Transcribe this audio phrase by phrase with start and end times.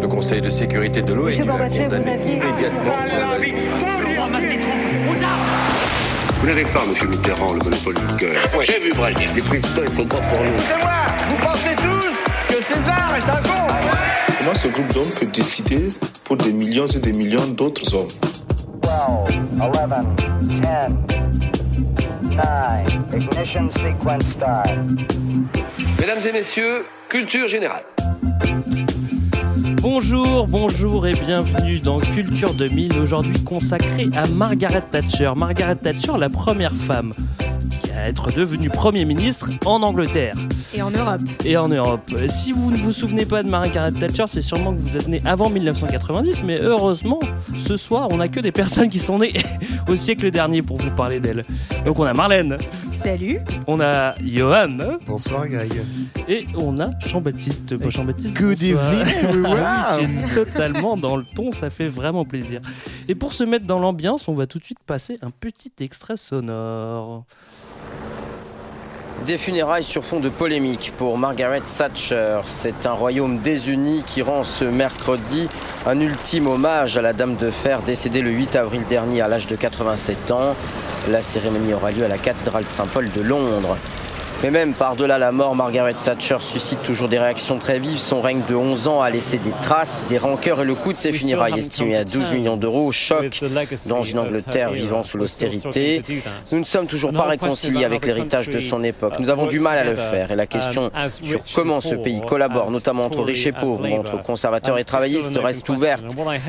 [0.00, 3.38] Le Conseil de sécurité de l'ONU a condamné immédiatement la
[6.40, 8.42] Vous n'avez pas, monsieur Mitterrand, le monopole du cœur.
[8.64, 9.28] J'ai vu Brazil.
[9.34, 10.58] Les présidents, ils sont pas pour nous.
[10.58, 10.92] C'est moi
[11.28, 12.10] Vous pensez tous
[12.48, 13.66] que César est un con
[14.38, 15.88] Comment ce groupe d'hommes peut décider
[16.24, 18.08] pour des millions et des millions d'autres hommes?
[18.82, 18.90] 12,
[19.60, 19.70] 11,
[20.42, 21.21] 10,
[22.34, 24.68] 9, ignition sequence start.
[26.00, 27.84] Mesdames et messieurs, culture générale.
[29.82, 35.32] Bonjour, bonjour et bienvenue dans Culture 2000, aujourd'hui consacrée à Margaret Thatcher.
[35.36, 37.14] Margaret Thatcher, la première femme
[38.02, 40.34] à être devenue Premier ministre en Angleterre.
[40.74, 41.20] Et en Europe.
[41.44, 42.10] Et en Europe.
[42.26, 45.22] Si vous ne vous souvenez pas de Margaret Thatcher, c'est sûrement que vous êtes né
[45.24, 47.20] avant 1990, mais heureusement,
[47.56, 49.34] ce soir, on n'a que des personnes qui sont nées
[49.88, 51.44] au siècle dernier pour vous parler d'elle.
[51.84, 52.58] Donc on a Marlène.
[52.90, 53.38] Salut.
[53.68, 54.78] On a Johan.
[55.06, 55.72] Bonsoir Greg.
[56.28, 57.74] Et on a Jean-Baptiste.
[57.74, 58.36] Bon, Jean-Baptiste.
[58.36, 58.94] Good bonsoir.
[58.94, 60.30] evening everyone.
[60.34, 62.60] Totalement dans le ton, ça fait vraiment plaisir.
[63.08, 66.16] Et pour se mettre dans l'ambiance, on va tout de suite passer un petit extrait
[66.16, 67.24] sonore.
[69.26, 72.40] Des funérailles sur fond de polémique pour Margaret Thatcher.
[72.48, 75.48] C'est un royaume désuni qui rend ce mercredi
[75.86, 79.46] un ultime hommage à la Dame de Fer décédée le 8 avril dernier à l'âge
[79.46, 80.56] de 87 ans.
[81.10, 83.76] La cérémonie aura lieu à la cathédrale Saint-Paul de Londres.
[84.42, 87.98] Mais même par-delà la mort, Margaret Thatcher suscite toujours des réactions très vives.
[87.98, 90.98] Son règne de 11 ans a laissé des traces, des rancœurs et le coût de
[90.98, 93.40] ses funérailles estimé à 12 millions d'euros choque
[93.88, 96.02] dans une Angleterre vivant sous l'austérité.
[96.50, 99.20] Nous ne sommes toujours pas réconciliés avec l'héritage de son époque.
[99.20, 102.72] Nous avons du mal à le faire et la question sur comment ce pays collabore,
[102.72, 106.04] notamment entre riches et pauvres ou entre conservateurs et travaillistes, reste ouverte.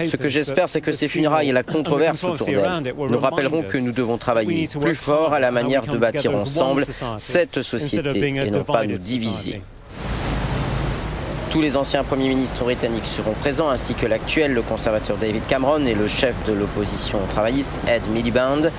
[0.08, 3.77] Ce que j'espère, c'est que ces funérailles et la controverse autour d'elles nous rappelleront que
[3.77, 6.86] nous devons travailler plus fort à la manière de bâtir ensemble
[7.17, 9.62] cette société et non pas nous diviser.
[11.52, 15.86] Tous les anciens premiers ministres britanniques seront présents, ainsi que l'actuel, le conservateur David Cameron
[15.86, 18.72] et le chef de l'opposition travailliste, Ed Miliband.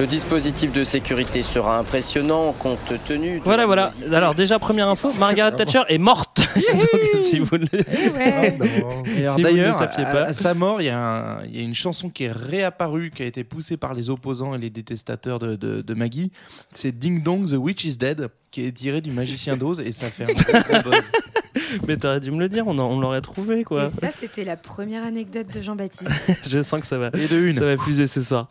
[0.00, 3.38] Le dispositif de sécurité sera impressionnant compte tenu.
[3.38, 3.92] De Voilà, voilà.
[4.12, 6.23] Alors déjà, première info, Margaret Thatcher est morte.
[6.72, 7.66] Donc, si vous le...
[7.72, 8.56] Eh ouais.
[8.60, 12.10] Alors, Si vous ne le D'ailleurs, à, sa mort, il y, a y une chanson
[12.10, 15.80] qui est réapparue, qui a été poussée par les opposants et les détestateurs de, de-
[15.80, 16.32] de Maggie.
[16.70, 20.10] C'est Ding Dong, The Witch is Dead, qui est tiré du Magicien d'Oz et ça
[20.10, 21.12] fait un gros, buzz.
[21.88, 23.84] Mais t'aurais dû me le dire, on, l'aurait trouvé, quoi.
[23.84, 26.10] Et ça, c'était la première anecdote de Jean-Baptiste.
[26.48, 27.10] Je sens que ça va.
[27.14, 27.56] Et de une.
[27.56, 28.48] Ça va fuser ce soir.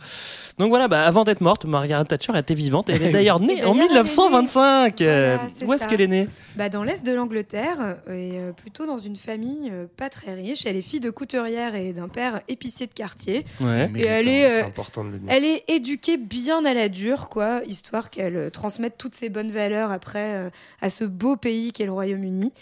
[0.58, 2.90] Donc voilà, bah, avant d'être morte, Margaret Thatcher était vivante.
[2.90, 3.88] Elle est d'ailleurs née en d'ailleurs, elle est née.
[3.90, 5.02] 1925.
[5.02, 6.28] Euh, Voilà, c'est Où est-ce qu'elle est née?
[6.56, 10.66] Bah, dans l'est de l'Angleterre, et euh, plutôt dans une famille euh, pas très riche.
[10.66, 13.46] Elle est fille de couturière et d'un père épicier de quartier.
[13.60, 13.88] Ouais.
[13.90, 15.30] Mais Et elle est, c'est euh, important de le dire.
[15.32, 19.52] Elle est éduquée bien à la dure, quoi, histoire qu'elle euh, transmette toutes ses bonnes
[19.52, 20.50] valeurs après euh,
[20.82, 22.54] à ce beau pays qu'est le Royaume-Uni.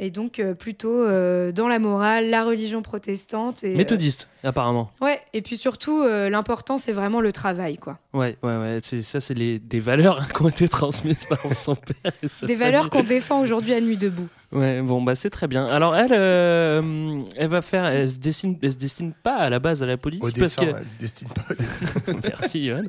[0.00, 3.64] Et donc euh, plutôt euh, dans la morale, la religion protestante.
[3.64, 4.92] Et, euh, Méthodiste, apparemment.
[5.00, 7.98] ouais, et puis surtout, euh, l'important, c'est vraiment le travail, quoi.
[8.14, 8.78] Ouais, ouais, ouais.
[8.82, 12.46] C'est, ça, c'est les, des valeurs qui ont été transmises par son père et sa
[12.46, 14.28] Des valeurs qu'on défend aujourd'hui à Nuit debout.
[14.50, 15.66] Ouais, bon, bah c'est très bien.
[15.66, 19.58] Alors elle, euh, elle va faire, elle se destine, elle se destine pas à la
[19.58, 21.42] base à la police Au parce dessin, que elle se destine pas
[22.28, 22.82] merci Johan.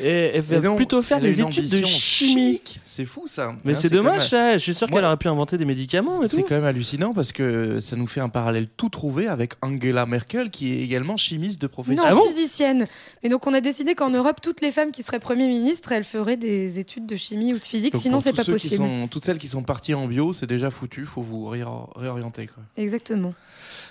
[0.00, 2.60] Et elle va plutôt faire des études de chimie.
[2.84, 3.56] C'est fou ça.
[3.64, 4.52] Mais Hein, c'est dommage même- ça.
[4.56, 7.32] Je suis sûr qu'elle aurait pu inventer des médicaments et C'est quand même hallucinant parce
[7.32, 11.60] que ça nous fait un parallèle tout trouvé avec Angela Merkel qui est également chimiste
[11.60, 12.04] de profession.
[12.04, 12.84] Non, Ah bon physicienne.
[13.24, 16.04] Mais donc on a décidé qu'en Europe, toutes les femmes qui seraient Premier ministre, elles
[16.04, 18.84] feraient des études de chimie ou de physique, Donc, sinon c'est pas ceux qui possible.
[18.84, 21.64] sont- toutes celles qui sont parties en bio, c'est déjà foutu, faut vous ré-
[21.96, 22.46] réorienter.
[22.46, 22.62] Quoi.
[22.76, 23.34] Exactement.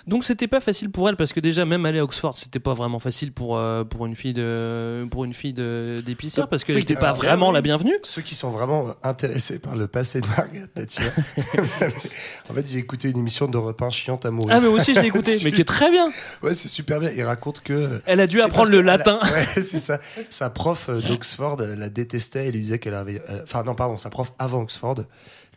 [0.06, 2.72] Donc c'était pas facile pour elle parce que déjà même aller à Oxford c'était pas
[2.72, 6.76] vraiment facile pour euh, pour une fille de pour une fille de d'épicière parce qu'elle
[6.76, 7.94] n'était pas vraiment la bienvenue.
[8.02, 11.02] Ceux qui sont vraiment intéressés par le passé de Margaret Thatcher.
[12.50, 14.54] en fait, j'ai écouté une émission d'Europe 1 chiante à mourir.
[14.56, 16.08] Ah mais aussi je l'ai écouté mais qui est très bien.
[16.42, 17.10] Ouais, c'est super bien.
[17.14, 18.00] Il raconte que.
[18.06, 19.20] Elle a dû apprendre le elle a- latin.
[19.22, 19.98] Ouais, c'est ça.
[20.30, 23.20] Sa prof d'Oxford la détestait et lui disait qu'elle avait.
[23.30, 24.96] euh, Enfin, non, pardon, sa prof avant Oxford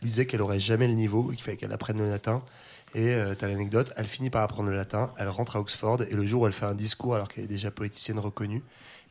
[0.06, 2.42] lui disait qu'elle aurait jamais le niveau, qu'il fallait qu'elle apprenne le latin.
[2.94, 6.14] Et euh, t'as l'anecdote, elle finit par apprendre le latin, elle rentre à Oxford et
[6.14, 8.62] le jour où elle fait un discours alors qu'elle est déjà politicienne reconnue,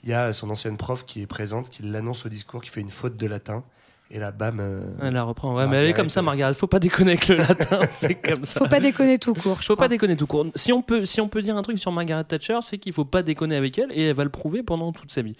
[0.04, 2.82] il y a son ancienne prof qui est présente, qui l'annonce au discours, qui fait
[2.82, 3.64] une faute de latin.
[4.12, 4.60] Et là, bam.
[4.60, 5.56] euh, Elle la reprend.
[5.56, 6.54] Ouais, mais elle est Margaret, comme ça, euh, Margaret.
[6.54, 7.80] Faut pas déconner avec le latin.
[7.90, 8.60] c'est comme ça.
[8.60, 9.58] Faut pas déconner tout court.
[9.58, 9.78] Faut crois.
[9.78, 10.46] pas déconner tout court.
[10.56, 13.04] Si on peut, si on peut dire un truc sur Margaret Thatcher, c'est qu'il faut
[13.04, 15.36] pas déconner avec elle et elle va le prouver pendant toute sa vie.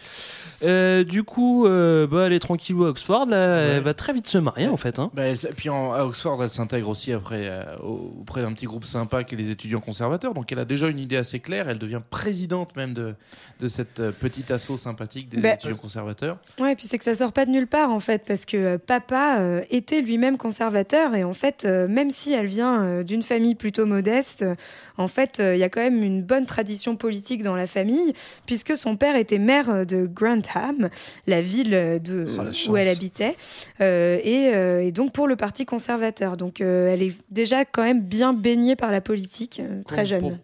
[0.64, 3.28] Euh, du coup, euh, bah, elle est tranquille à Oxford.
[3.28, 3.38] Là,
[3.76, 4.98] Elle va très vite se marier en fait.
[4.98, 5.12] Hein.
[5.14, 8.66] Bah, elle puis en, à Oxford, elle s'intègre aussi après euh, au- auprès d'un petit
[8.66, 10.34] groupe sympa qui est les étudiants conservateurs.
[10.34, 11.70] Donc elle a déjà une idée assez claire.
[11.70, 13.14] Elle devient présidente même de,
[13.60, 16.38] de cette petite asso sympathique des Bah, étudiants conservateurs.
[16.60, 18.55] Ouais, et puis c'est que ça sort pas de nulle part en fait, parce que
[18.56, 23.04] que papa euh, était lui-même conservateur et en fait, euh, même si elle vient euh,
[23.04, 24.56] d'une famille plutôt modeste, euh,
[24.98, 28.14] en fait, euh, il y a quand même une bonne tradition politique dans la famille
[28.46, 30.90] puisque son père était maire de Grantham,
[31.28, 33.36] la ville de, Oh, où elle habitait,
[33.82, 36.38] euh, et, euh, et donc pour le parti conservateur.
[36.38, 40.38] Donc euh, elle est déjà quand même bien baignée par la politique, euh, très jeune.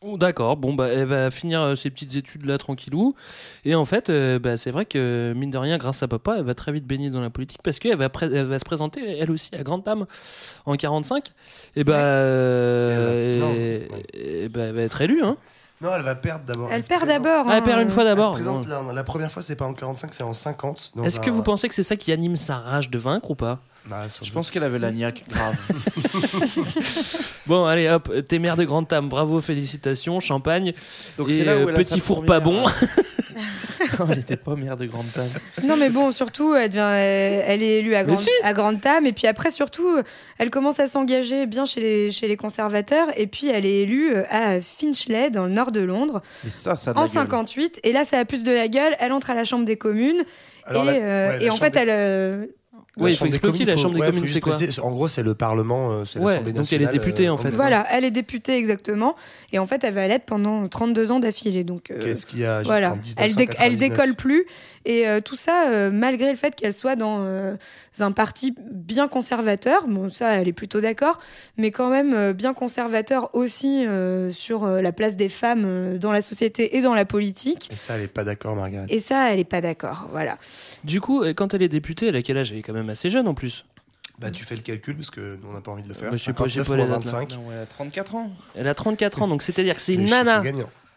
[0.00, 3.16] Oh, D'accord, bon bah elle va finir euh, ses petites études là tranquillou
[3.64, 6.44] et en fait euh, bah, c'est vrai que mine de rien grâce à papa elle
[6.44, 9.32] va très vite baigner dans la politique parce qu'elle va, elle va se présenter elle
[9.32, 10.06] aussi à Grantham
[10.66, 11.32] en 45
[11.74, 15.36] et bah, euh, Elle va- non, et- et bah, elle va être élue hein.
[15.80, 16.70] Non, elle va perdre d'abord.
[16.72, 17.46] Elle perd d'abord.
[17.48, 17.82] Ah, elle perd hein.
[17.82, 20.24] une fois Elle se d'abord présente la, la première fois, c'est pas en 45, c'est
[20.24, 20.90] en 50.
[20.96, 23.36] dans est-ce que vous pensez que c'est ça qui anime sa rage de vaincre ou
[23.36, 23.60] pas?
[23.86, 25.54] Bah, Je pense qu'elle avait la niaque grave.
[27.46, 30.74] Bon allez hop t'es maire de Grantham bravo félicitations champagne
[31.16, 32.64] Donc et c'est là où euh, elle a petit sa four pas bon
[33.92, 35.30] première- elle était pas mère de grande taille.
[35.64, 38.30] Non, mais bon, surtout, elle, devient- elle- elle est élue à, Mais Grand, si.
[38.42, 39.06] à.
[39.06, 39.88] Et puis après, surtout,
[40.38, 43.08] elle commence à s'engager bien chez les, chez les conservateurs.
[43.16, 46.74] Et puis, elle est élue euh, à Finchley, dans le nord de Londres, Et ça,
[46.76, 47.14] ça a de en la gueule.
[47.14, 47.80] 58.
[47.84, 48.94] Et là, ça a plus de la gueule.
[49.00, 50.24] Elle entre à la Chambre des communes.
[50.64, 51.88] Alors, et la- euh, ouais, la et en Chambre fait, des- elle.
[51.90, 52.46] euh,
[52.96, 55.90] Oui, il faut expliquer, la Chambre des communes, c'est quoi En gros, c'est le Parlement,
[55.92, 57.06] euh, c'est Ouais, l'Assemblée donc elle est nationale.
[57.06, 57.50] députée, en fait.
[57.50, 59.14] voilà, elle est députée exactement.
[59.52, 61.62] Et en fait, elle va l'être pendant 32 ans d'affilée.
[61.64, 63.78] Donc, euh, Qu'est-ce qu'il y a Voilà, jusqu'en elle, déc- elle 1999.
[63.90, 64.44] décolle plus.
[64.90, 67.54] Et euh, tout ça, euh, malgré le fait qu'elle soit dans euh,
[68.00, 71.18] un parti bien conservateur, bon, ça, elle est plutôt d'accord,
[71.58, 75.98] mais quand même euh, bien conservateur aussi euh, sur euh, la place des femmes euh,
[75.98, 77.68] dans la société et dans la politique.
[77.70, 78.86] Et ça, elle est pas d'accord, Margaret.
[78.88, 80.08] Et ça, elle est pas d'accord.
[80.10, 80.38] Voilà.
[80.84, 82.50] du coup quand elle est députée elle a quel âge?
[82.52, 83.66] Elle est quand même assez jeune en plus
[84.18, 86.10] Bah, tu fais le calcul parce que nous, on n'a pas envie de le faire.
[86.10, 87.18] Bah, je sais pas, j'ai 59 pas moins les dates, là.
[87.20, 87.30] 25.
[87.36, 88.30] Non, elle a 34 ans.
[88.54, 90.42] Elle a 34 ans, donc c'est-à-dire que c'est une nana.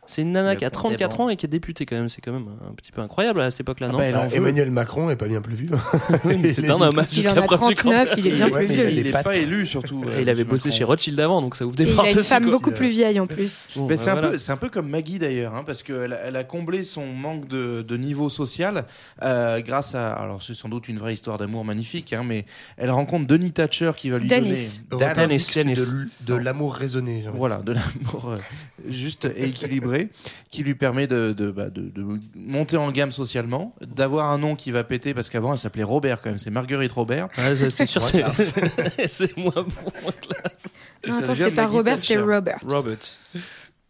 [0.07, 1.24] C'est une nana qui a compte est 34 bon.
[1.24, 2.09] ans et qui est députée quand même.
[2.09, 4.36] C'est quand même un petit peu incroyable à cette époque-là, Ah non bah, veut.
[4.36, 5.69] Emmanuel Macron est pas bien plus vieux.
[6.25, 6.89] Oui, C'est Il est- un homme.
[6.94, 8.83] Il en jusqu'à a preuve du 39, il est bien Ouais, plus vieux.
[8.83, 9.24] il a Il des est pattes.
[9.24, 10.03] pas élu surtout.
[10.18, 12.12] Et il avait bossé chez Rothschild avant, donc ça ouvre des Et il portes a
[12.12, 12.51] une femme quoi.
[12.51, 13.69] beaucoup plus vieille en plus.
[13.75, 14.30] Bon, Mais bah, c'est un, voilà.
[14.31, 17.06] peu- c'est un peu comme Maggie d'ailleurs, hein, parce qu'elle a, elle a comblé son
[17.07, 18.86] manque de, de niveau social
[19.21, 20.12] euh, grâce à.
[20.13, 22.45] Alors, c'est sans doute une vraie histoire d'amour magnifique, hein, mais
[22.77, 24.81] elle rencontre Denis Thatcher qui va lui Dennis.
[24.83, 25.75] donner.
[25.75, 27.25] Dennis, de l'amour raisonné.
[27.33, 28.38] Voilà, de l'amour euh,
[28.89, 29.51] juste et
[30.49, 32.05] qui lui permet de, de, bah, de- de
[32.35, 36.21] monter en gamme socialement, d'avoir un nom qui va péter, parce qu'avant elle s'appelait Robert
[36.21, 37.29] quand même, c'est Marguerite Robert.
[37.38, 38.01] Ouais, c'est sûr,
[39.05, 40.77] c'est moins bon, moins classe.
[41.07, 42.59] Non, attends, c'était pas Robert, c'était Robert.
[42.67, 42.97] Robert.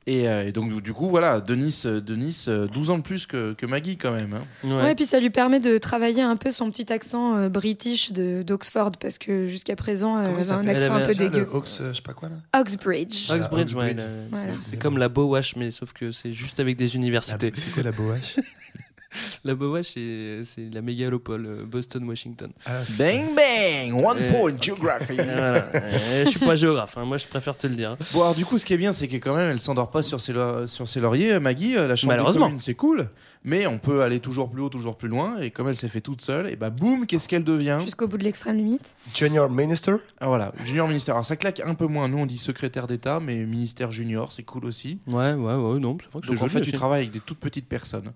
[0.08, 3.28] Et, euh, et donc du coup voilà, Denis, euh, Denis euh, 12 ans de plus
[3.28, 4.34] que, que Maggie quand même.
[4.34, 4.44] hein.
[4.68, 4.74] Ouais.
[4.84, 8.42] Ouais, puis ça lui permet de travailler un peu son petit accent euh, british de-
[8.42, 11.48] d'Oxford, parce que jusqu'à présent, elle il avait un accent un peu dégueu.
[11.54, 12.60] euh, je sais pas quoi là.
[12.60, 13.28] Oxbridge.
[13.30, 13.96] Ah, Oxbridge, ouais,
[14.32, 14.54] Voilà.
[14.60, 17.52] c'est- comme la Bowash, mais sauf que c'est juste avec des universités.
[17.54, 18.38] C'est quoi la Boache
[19.44, 22.52] La Bowash, c'est c'est la mégalopole euh, Boston-Washington.
[22.66, 25.14] Ah, Bang bang, one Euh, point geography.
[25.16, 25.66] Voilà.
[25.76, 27.98] Euh, je suis pas géographe, hein, moi je préfère te le dire.
[28.14, 30.04] Bon alors du coup ce qui est bien c'est que quand même elle s'endort pas
[30.04, 32.52] sur ses, lau- sur ses lauriers, Maggie, la chambre Malheureusement.
[32.60, 33.10] c'est cool,
[33.44, 36.02] mais on peut aller toujours plus haut, toujours plus loin, et comme elle s'est fait
[36.02, 38.94] toute seule, et bah boum, qu'est-ce qu'elle devient Jusqu'au bout de l'extrême limite.
[39.14, 41.16] Junior Minister Ah voilà, junior ministère.
[41.16, 44.44] Alors ça claque un peu moins, nous on dit secrétaire d'État, mais ministère junior c'est
[44.44, 45.00] cool aussi.
[45.08, 47.12] Ouais, ouais, ouais, non, c'est vrai que c'est Donc en joli fait tu travailles avec
[47.12, 48.12] des toutes petites personnes.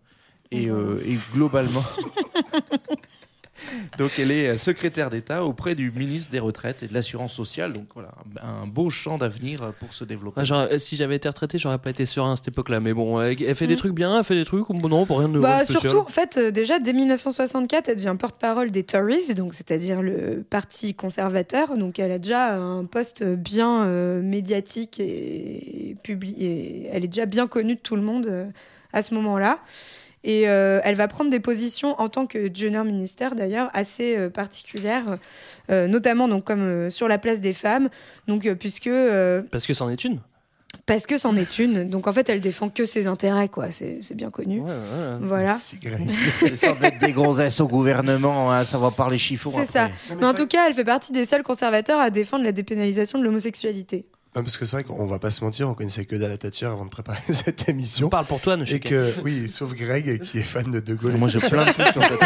[0.51, 1.83] Et, euh, et globalement...
[3.97, 7.71] Donc elle est euh, secrétaire d'État auprès du ministre des Retraites et de l'Assurance sociale.
[7.71, 8.11] Donc voilà,
[8.43, 10.43] un beau champ d'avenir euh, pour se développer.
[10.43, 12.81] Genre, si j'avais été retraité, j'aurais pas été serein à cette époque-là.
[12.81, 13.77] Mais bon, elle, fait des Mm.
[13.77, 15.81] trucs bien, elle fait des trucs, bon, non, pour rien de Bah, spécial.
[15.81, 20.93] surtout, en fait, déjà, dès 1964, elle devient porte-parole des Tories, donc c'est-à-dire le parti
[20.93, 21.77] conservateur.
[21.77, 25.95] Donc, elle a déjà un poste bien euh, médiatique et,
[26.91, 28.45] elle est déjà bien connue de tout le monde euh,
[28.91, 29.59] à ce moment-là.
[30.27, 34.27] Et euh, elle va prendre des positions en tant que junior minister, d'ailleurs, assez euh,
[34.31, 35.19] particulières,
[35.69, 37.89] euh, notamment donc, comme euh, sur la place des femmes,
[38.27, 40.19] donc, euh, puisque euh, Parce que c'en est une.
[40.87, 41.87] parce que c'en est une.
[41.87, 43.69] Donc, en fait, elle défend que ses intérêts, quoi.
[43.69, 44.61] C'est c'est bien connu.
[44.61, 45.17] Ouais, ouais, ouais.
[45.21, 45.53] Voilà.
[46.99, 49.51] Des gonzesses au gouvernement, hein, ça va parler chiffon.
[49.53, 49.71] C'est après.
[49.73, 49.87] ça.
[49.87, 52.51] Non, mais Mais en tout cas, elle fait partie des seuls conservateurs à défendre la
[52.51, 54.05] dépénalisation de l'homosexualité.
[54.35, 56.65] Non, parce que c'est vrai qu'on va pas se mentir, on connaissait que Dalla Thatcher
[56.65, 58.09] avant de préparer cette On émission.
[58.09, 61.15] parle pour toi, ne Et que, oui, sauf Greg qui est fan de De Gaulle.
[61.17, 62.19] Moi j'ai plein de trucs sur cette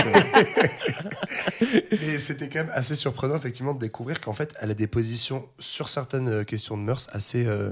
[1.91, 5.47] Mais c'était quand même assez surprenant, effectivement, de découvrir qu'en fait, elle a des positions
[5.59, 7.69] sur certaines euh, questions de mœurs assez, euh,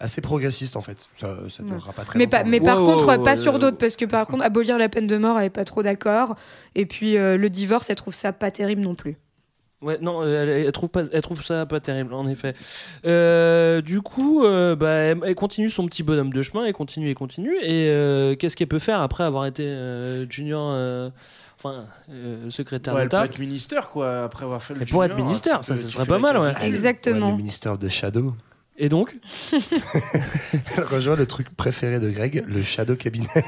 [0.00, 1.08] assez progressistes, en fait.
[1.14, 2.50] Ça, ça ne durera pas très Mais, pas, longtemps.
[2.50, 5.38] mais par contre, pas sur d'autres, parce que par contre, abolir la peine de mort,
[5.38, 6.34] elle est pas trop d'accord.
[6.74, 9.16] Et puis euh, le divorce, elle trouve ça pas terrible non plus.
[9.80, 12.54] Ouais, non, elle, elle trouve pas, elle trouve ça pas terrible, en effet.
[13.06, 17.08] Euh, du coup, euh, bah, elle, elle continue son petit bonhomme de chemin, elle continue
[17.10, 17.56] et continue.
[17.62, 21.10] Et euh, qu'est-ce qu'elle peut faire après avoir été euh, junior
[21.58, 23.26] enfin, euh, secrétaire Ouais, elle peut d'État.
[23.26, 26.18] être ministère, quoi, après avoir fait le Elle pourrait être junior, ministère, ça, serait pas
[26.18, 26.52] mal, ouais.
[26.62, 27.26] Exactement.
[27.26, 28.34] Ouais, le ministère de Shadow.
[28.78, 29.16] Et donc
[30.76, 33.28] Elle rejoint le truc préféré de Greg, le Shadow Cabinet.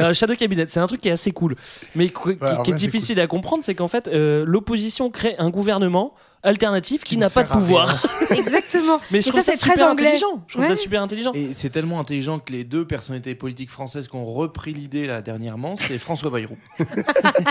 [0.00, 1.56] Euh, Shadow Cabinet, c'est un truc qui est assez cool,
[1.94, 7.02] mais qui, est difficile à comprendre, c'est qu'en fait, euh, l'opposition crée un gouvernement alternatif
[7.04, 8.04] qui, n'a pas de pouvoir.
[8.30, 9.00] Exactement.
[9.10, 10.06] Mais Et je trouve ça, c'est très super anglais.
[10.06, 10.44] intelligent.
[10.46, 10.76] Je trouve Ouais.
[10.76, 11.32] ça super intelligent.
[11.34, 15.20] Et c'est tellement intelligent que les deux personnalités politiques françaises qui ont repris l'idée là
[15.20, 16.56] dernièrement, c'est François Bayrou,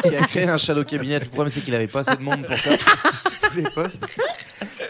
[0.04, 1.20] qui a créé un shadow cabinet.
[1.20, 2.78] Le problème, c'est qu'il avait pas assez de monde pour faire
[3.42, 4.04] tous les postes.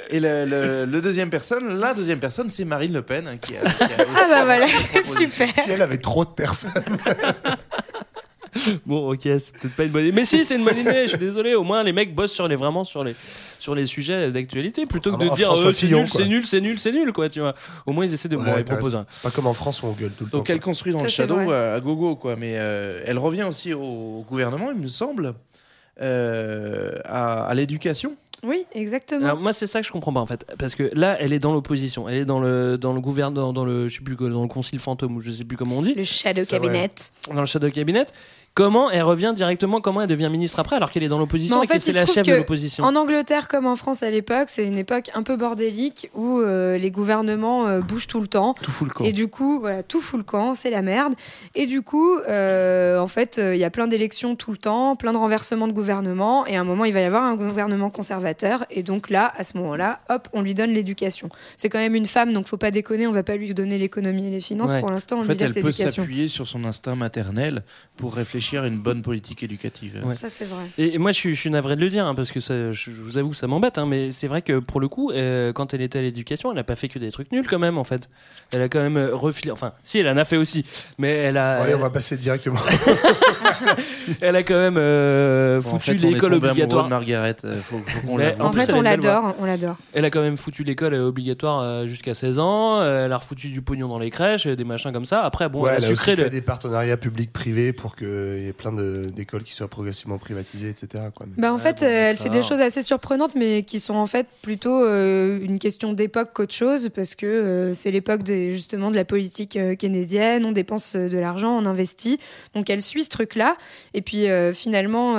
[0.10, 3.60] Et le, le- le deuxième personne, la deuxième personne, c'est Marine Le Pen, qui a,
[3.70, 5.54] qui a Ah bah voilà, c'est super.
[5.64, 6.72] Qui, elle avait trop de personnes.
[8.88, 10.12] Bon, ok, c'est peut-être pas une bonne idée.
[10.16, 11.04] Mais si, c'est une bonne idée.
[11.04, 11.54] Je suis désolé.
[11.54, 13.16] Au moins, les mecs bossent sur les vraiment sur les
[13.60, 16.26] sur les sujets d'actualité plutôt que Ah de bah, dire François euh, c'est nul, c'est
[16.26, 17.30] nul, c'est nul, c'est nul, quoi.
[17.30, 17.54] Tu vois.
[17.86, 19.04] Au moins, ils essaient de Ouais, bon, ils t'as proposent raison.
[19.04, 19.06] un.
[19.12, 20.38] C'est pas comme en France où on gueule tout le temps.
[20.40, 21.46] Donc elle construit dans Ça, le shadow vrai.
[21.50, 22.36] euh, à gogo, quoi.
[22.36, 25.34] Mais euh, elle revient aussi au gouvernement, il me semble,
[26.02, 28.16] euh, à, à l'éducation.
[28.48, 29.26] Oui, exactement.
[29.26, 30.46] Alors moi c'est ça que je comprends pas en fait.
[30.58, 32.08] Parce que là elle est dans l'opposition.
[32.08, 34.48] Elle est dans le dans le gouvernement dans le je sais plus quoi, dans le
[34.48, 35.94] concile fantôme ou je sais plus comment on dit.
[35.94, 36.92] Le Shadow Cabinet.
[37.34, 38.06] dans le shadow cabinet
[38.58, 41.68] comment elle revient directement comment elle devient ministre après alors qu'elle est dans l'opposition et
[41.68, 44.66] que fait, c'est la chef de l'opposition En Angleterre comme en France à l'époque, c'est
[44.66, 48.56] une époque un peu bordélique où euh, les gouvernements euh, bougent tout le temps.
[48.56, 49.04] Tout fout le camp.
[49.04, 51.14] Et du coup, voilà, tout fout le camp, c'est la merde.
[51.54, 54.96] Et du coup, euh, en fait, euh, il y a plein d'élections tout le temps,
[54.96, 56.48] plein de renversements de gouvernement.
[56.48, 58.66] Et à un moment, il va y avoir un gouvernement conservateur.
[58.72, 61.30] Et donc là, à ce moment-là, hop, on lui donne l'éducation.
[61.58, 64.28] C'est quand même une femme, donc faut pas déconner, on va pas lui donner l'économie
[64.28, 64.72] et les finances.
[64.72, 64.80] Ouais.
[64.80, 67.64] Pour l'instant, on En fait, elle peut s'appuyer sur son instinct maternel
[67.98, 70.02] pour réfléchir à une bonne politique éducative.
[70.06, 70.14] Ouais.
[70.14, 70.64] Ça, c'est vrai.
[70.78, 72.72] Et et moi, je suis, je suis navré de le dire, hein, parce que ça,
[72.72, 75.12] je, je vous avoue que ça m'embête, hein, mais c'est vrai que pour le coup,
[75.12, 77.60] euh, quand elle était à l'éducation, elle n'a pas fait que des trucs nuls quand
[77.60, 78.10] même, en fait.
[78.54, 79.52] Elle a quand même euh, refilé.
[79.52, 80.66] Enfin, si, elle en a fait aussi,
[80.98, 81.58] mais elle a.
[81.58, 82.60] Bon, allez, on va passer directement.
[84.22, 86.86] Elle a quand même euh, Bon, en foutu fait, on l'école obligatoire.
[86.86, 87.36] de Margaret.
[87.46, 88.42] euh, Faut, faut Mais l'avoue.
[88.44, 89.76] En En plus, fait, on l'adore, on l'adore.
[89.94, 92.82] Elle a quand même foutu l'école obligatoire jusqu'à 16 ans.
[92.84, 95.24] Elle a refoutu du pognon dans les crèches, des machins comme ça.
[95.24, 96.30] Après, bon, ouais, elle elle a a aussi sucré fait le.
[96.30, 97.96] des partenariats publics-privés pour
[98.38, 101.06] qu'il y ait plein d'écoles qui soient progressivement privatisées, etc.
[101.16, 101.26] Quoi.
[101.28, 102.50] Mais- Bah, en Ouais, fait, bon, elle fait des d'accord.
[102.50, 106.90] choses assez surprenantes, mais qui sont en fait plutôt euh, une question d'époque qu'autre chose,
[106.94, 111.18] parce que euh, c'est l'époque des- justement de la politique euh, keynésienne, on dépense de
[111.18, 112.20] l'argent, on investit.
[112.56, 113.58] Donc elle suit ce truc-là,
[113.94, 115.16] et puis euh, finalement.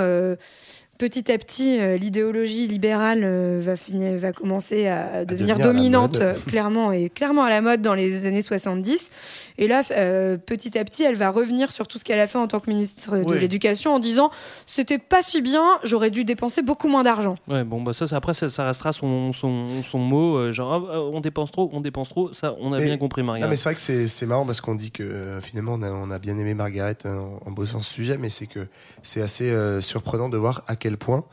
[0.99, 5.59] Petit à petit, euh, l'idéologie libérale euh, va, finir, va commencer à, devenir devenir à
[5.59, 6.23] la dominante, mode.
[6.23, 9.11] euh, clairement, et clairement à la mode dans les années 70.
[9.59, 12.39] Et là, euh, petit à petit, elle va revenir sur tout ce qu'elle a fait
[12.39, 13.39] en tant que ministre de Oui.
[13.39, 14.31] l'Éducation en disant
[14.67, 17.37] c'était pas si bien, j'aurais dû dépenser beaucoup moins d'argent.
[17.47, 20.37] Ouais, bon, bah ça, ça- après, ça, ça restera son, son, son mot.
[20.37, 22.33] euh, genre, ah, on dépense trop, on dépense trop.
[22.33, 23.45] Ça, on a Mais- bien compris, Maria.
[23.45, 25.83] Non, mais c'est vrai que c'est c'est marrant parce qu'on dit que euh, finalement on
[25.83, 28.67] a, on a bien aimé Margaret en, en bossant ce sujet, mais c'est que
[29.05, 31.25] c'est assez euh, surprenant de voir à quel point.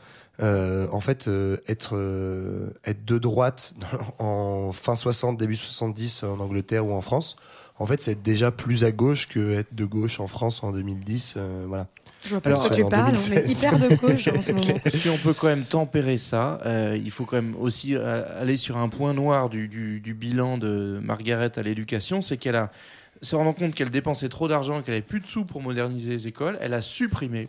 [0.42, 3.74] euh, en fait, euh, être, euh, être de droite
[4.20, 7.38] en fin 60, début 70 en Angleterre ou en France,
[7.80, 10.72] en fait, c'est être déjà plus à gauche que être de gauche en France en
[10.72, 11.36] 2010.
[11.38, 11.88] euh, voilà.
[12.24, 13.52] Je vois pas Alors, de quoi tu parles, on est 2016.
[13.64, 14.80] hyper de gauche en ce moment.
[14.94, 18.78] si on peut quand même tempérer ça, euh, il faut quand même aussi aller sur
[18.78, 22.72] un point noir du, du- du bilan de Margaret à l'éducation, c'est qu'elle a
[23.22, 26.28] se rendant compte qu'elle dépensait trop d'argent qu'elle avait plus de sous pour moderniser les
[26.28, 27.48] écoles, elle a supprimé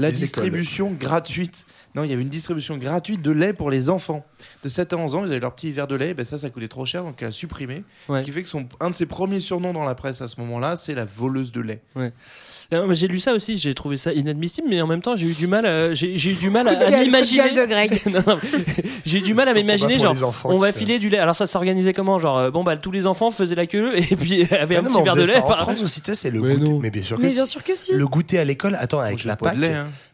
[0.00, 1.66] la distribution gratuite.
[1.94, 4.24] Non, il y avait une distribution gratuite de lait pour les enfants
[4.62, 5.24] de 7 à 11 ans.
[5.24, 7.28] Ils avaient leur petit verre de lait, ben ça, ça coûtait trop cher, donc elle
[7.28, 7.82] a supprimé.
[8.08, 8.18] Ouais.
[8.18, 10.38] Ce qui fait que son, un de ses premiers surnoms dans la presse à ce
[10.40, 11.82] moment-là, c'est la voleuse de lait.
[12.92, 15.46] J'ai lu ça aussi, j'ai trouvé ça inadmissible, mais en même temps, j'ai eu du
[15.48, 17.42] mal, à- j'ai j'ai eu du mal à, m'imaginer.
[17.52, 18.00] gueule de Greg.
[18.06, 21.18] Non, non, mais j'ai eu du mal à m'imaginer, genre, on va filer du lait.
[21.18, 24.16] Alors ça s'organisait comment Genre, euh, bon, bah, tous les enfants faisaient la queue et
[24.16, 25.36] puis avaient un Ah non, petit verre de lait.
[25.36, 26.70] En par- France sais, c'est le Mais goûter.
[26.70, 26.78] non.
[26.78, 27.34] Mais bien sûr que Mais si.
[27.36, 27.92] bien sûr que si.
[27.92, 29.56] Le goûter à l'école, attends, avec la PAC.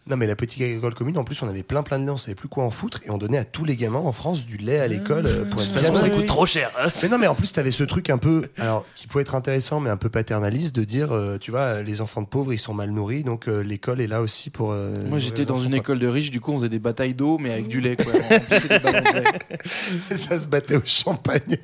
[0.07, 0.11] Hein.
[0.11, 2.17] Non, mais la politique agricole commune, en plus, on avait plein plein de lait, on
[2.17, 4.57] savait plus quoi en foutre, et on donnait à tous les gamins en France du
[4.57, 6.71] lait à l'école euh, pour De être toute façon, bien ça coûte trop cher.
[7.03, 9.35] Mais non, mais en plus, tu avais ce truc un peu, alors, qui pouvait être
[9.35, 12.59] intéressant, mais un peu paternaliste, de dire, euh, tu vois, les enfants de pauvres, ils
[12.59, 14.73] sont mal nourris, donc euh, l'école est là aussi pour.
[14.73, 15.79] euh, Moi, j'étais dans une quoi.
[15.79, 18.13] école de riches, du coup, on faisait des batailles d'eau, mais avec du lait, quoi.
[20.11, 21.57] Ça se battait au champagne.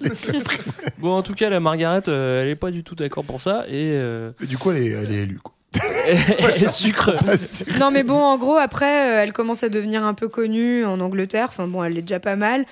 [0.99, 3.64] Bon, en tout cas, la Margaret, euh, elle est pas du tout d'accord pour ça
[3.68, 5.54] et euh, Et du coup, elle est, elle est élue, quoi.
[6.54, 7.12] elle sucre.
[7.80, 11.00] Non, mais bon, en gros, après, euh, elle commence à devenir un peu connue en
[11.00, 11.46] Angleterre.
[11.48, 12.64] Enfin, bon, elle est déjà pas mal.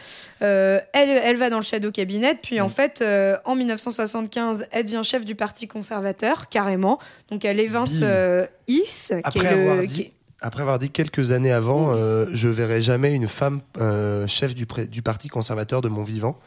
[0.43, 2.37] Euh, elle, elle va dans le Shadow Cabinet.
[2.43, 6.99] Puis, en fait, euh, en 1975, elle devient chef du Parti conservateur, carrément.
[7.31, 9.61] Donc, elle évince euh, Is, qui Après est le.
[9.71, 10.15] avoir qui- dit.
[10.43, 14.65] Après avoir dit quelques années avant, euh, je verrai jamais une femme euh, chef du
[15.03, 16.39] parti conservateur de mon vivant.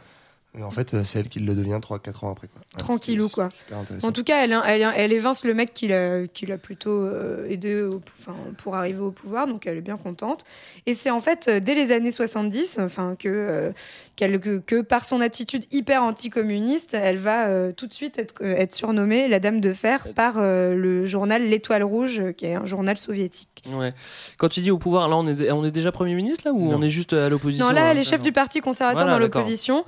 [0.58, 2.48] Et en fait, euh, c'est elle qui le devient 3-4 ans après.
[2.48, 2.62] Quoi.
[2.78, 3.50] Tranquillou, quoi.
[3.52, 4.08] Super intéressant.
[4.08, 7.48] En tout cas, elle, elle, elle évince le mec qui l'a, qui l'a plutôt euh,
[7.50, 10.46] aidé au- enfin, pour arriver au pouvoir, donc elle est bien contente.
[10.86, 13.72] Et c'est en fait euh, dès les années 70 enfin, que, euh,
[14.16, 18.40] qu'elle, que, que par son attitude hyper anticommuniste, elle va euh, tout de suite être,
[18.44, 22.66] être surnommée la Dame de Fer par euh, le journal L'Étoile Rouge, qui est un
[22.66, 23.50] journal soviétique.
[23.74, 23.94] Ouais.
[24.38, 26.70] Quand tu dis au pouvoir, là on est, on est déjà Premier ministre là ou
[26.72, 26.78] Non.
[26.78, 29.14] on est juste à l'opposition Non, là, elle hein est chef du parti conservateur Voilà,
[29.20, 29.42] dans d'accord.
[29.42, 29.86] l'opposition.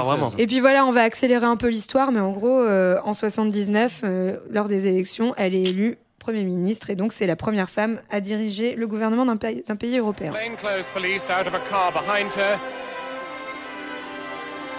[0.00, 0.32] En Pas au pouvoir, 76.
[0.32, 0.42] vraiment.
[0.42, 4.02] Et puis voilà, on va accélérer un peu l'histoire, mais en gros, euh, en 79,
[4.04, 8.00] euh, lors des élections, elle est élue Premier ministre, et donc c'est la première femme
[8.10, 10.34] à diriger le gouvernement d'un pays, d'un pays européen.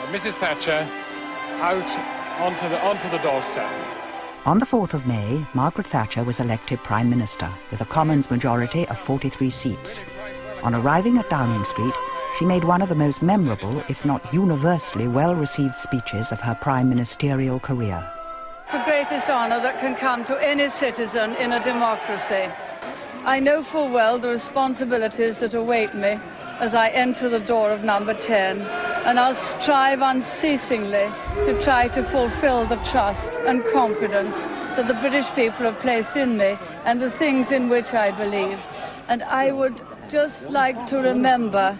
[0.03, 0.37] And Mrs.
[0.39, 0.85] Thatcher
[1.61, 1.85] out
[2.39, 3.69] onto the, onto the doorstep.
[4.45, 8.87] On the 4th of May, Margaret Thatcher was elected Prime Minister with a Commons majority
[8.89, 10.01] of 43 seats.
[10.63, 11.93] On arriving at Downing Street,
[12.37, 16.55] she made one of the most memorable, if not universally well received speeches of her
[16.55, 18.03] prime ministerial career.
[18.63, 22.49] It's the greatest honour that can come to any citizen in a democracy.
[23.25, 26.19] I know full well the responsibilities that await me
[26.59, 31.09] as I enter the door of number 10, and I'll strive unceasingly
[31.45, 34.43] to try to fulfil the trust and confidence
[34.75, 38.59] that the British people have placed in me and the things in which I believe.
[39.07, 41.77] And I would just like to remember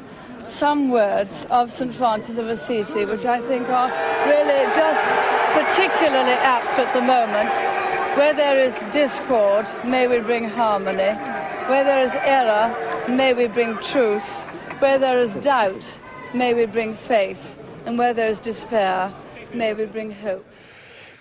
[0.48, 1.94] some words of St.
[1.94, 3.90] Francis of Assisi, which I think are
[4.28, 5.06] really just
[5.54, 7.52] particularly apt at the moment.
[8.18, 11.18] Where there is discord, may we bring harmony.
[11.70, 12.76] Where there is error,
[13.10, 14.42] may we bring truth.
[14.80, 16.00] Where there is doubt,
[16.34, 17.58] may we bring faith.
[17.86, 19.14] And where there is despair,
[19.54, 20.46] may we bring hope.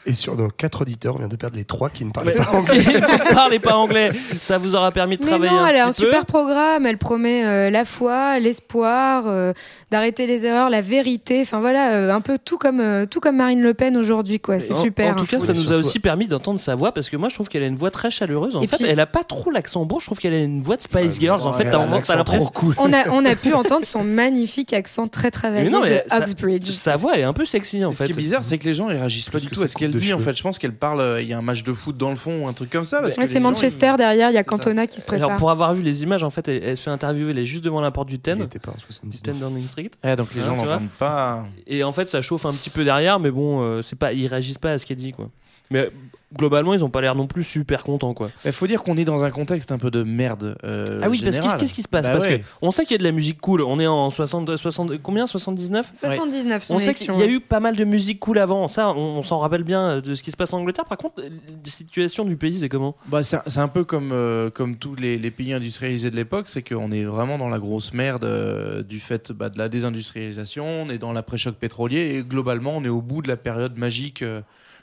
[0.06, 2.44] Et sur nos 4 auditeurs, on vient de perdre les 3 qui ne parlaient pas
[2.52, 3.00] si anglais.
[3.28, 5.86] vous parlez pas anglais, ça vous aura permis de Mais travailler non, un elle a
[5.86, 6.06] un petit peu.
[6.08, 6.86] super programme.
[6.86, 9.52] Elle promet euh, la foi, l'espoir, euh,
[9.90, 11.40] d'arrêter les erreurs, la vérité.
[11.42, 14.58] Enfin voilà, euh, un peu tout comme euh, tout comme Marine Le Pen aujourd'hui, quoi.
[14.58, 15.12] C'est En- super.
[15.12, 15.38] En tout hein.
[15.38, 17.62] cas, ça nous a aussi permis d'entendre sa voix parce que moi, je trouve qu'elle
[17.62, 18.56] a une voix très chaleureuse.
[18.56, 19.98] En Et fait, puis- elle a pas trop l'accent bon.
[19.98, 21.42] Je trouve qu'elle a une voix de Spice Girls.
[21.42, 22.46] En fait, Elle t'as a un t'as l'impression.
[22.46, 22.74] trop cool.
[22.78, 26.02] On a on a pu entendre son magnifique accent très travaillé Mais non, mais de
[26.06, 26.70] ça- Uxbridge.
[26.70, 28.06] Sa voix est un peu sexy en ce fait.
[28.06, 29.66] qui est bizarre, c'est que les gens ils réagissent pas Parce du que tout à
[29.68, 30.12] ce qu'elle dit.
[30.14, 31.00] En fait, je pense qu'elle parle.
[31.00, 32.84] euh, Il y a un match de foot dans le fond ou un truc comme
[32.84, 33.00] ça.
[33.00, 34.44] parce Ouais, c'est gens, Manchester derrière, il y a ça.
[34.44, 35.28] Cantona qui se prépare.
[35.28, 37.30] Alors, pour avoir vu les images, en fait, elle, elle se fait interviewer.
[37.30, 38.38] Elle est juste devant la porte du Il Ten.
[38.38, 39.22] n'était pas en Du 79.
[39.22, 39.90] Ten Downing Street.
[40.16, 41.46] donc les Hein, gens n'entendent pas.
[41.66, 44.26] Et en fait, ça chauffe un petit peu derrière, mais bon, euh, c'est pas, ils
[44.26, 45.28] réagissent pas à ce qu'elle dit, quoi.
[45.70, 45.90] Mais
[46.36, 48.30] globalement, ils ont pas l'air non plus super contents, quoi.
[48.44, 50.56] Il faut dire qu'on est dans un contexte un peu de merde.
[50.64, 51.58] euh, ah oui, parce général.
[51.58, 52.40] qu'est-ce qui se passe Bah Parce ouais.
[52.40, 53.62] que on sait qu'il y a de la musique cool.
[53.62, 55.26] On est en 60, 60 combien?
[55.26, 57.28] 79 79 son On sait qu'il y a ouais.
[57.28, 58.68] eu pas mal de musique cool avant.
[58.68, 60.84] Ça, on, on s'en rappelle bien euh, de ce qui se passe en Angleterre.
[60.84, 62.96] Par contre, la situation du pays, c'est comment?
[63.06, 66.46] Bah, c'est c'est un peu comme, euh, comme tous les, les pays industrialisés de l'époque,
[66.48, 70.64] c'est qu'on est vraiment dans la grosse merde euh, du fait bah, de la désindustrialisation,
[70.66, 74.22] on est dans l'après-choc pétrolier et globalement on est au bout de la période magique
[74.22, 74.40] euh,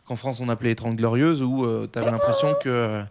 [0.08, 3.04] qu'en France on appelait les 30 glorieuses où tu avais l'impression que euh,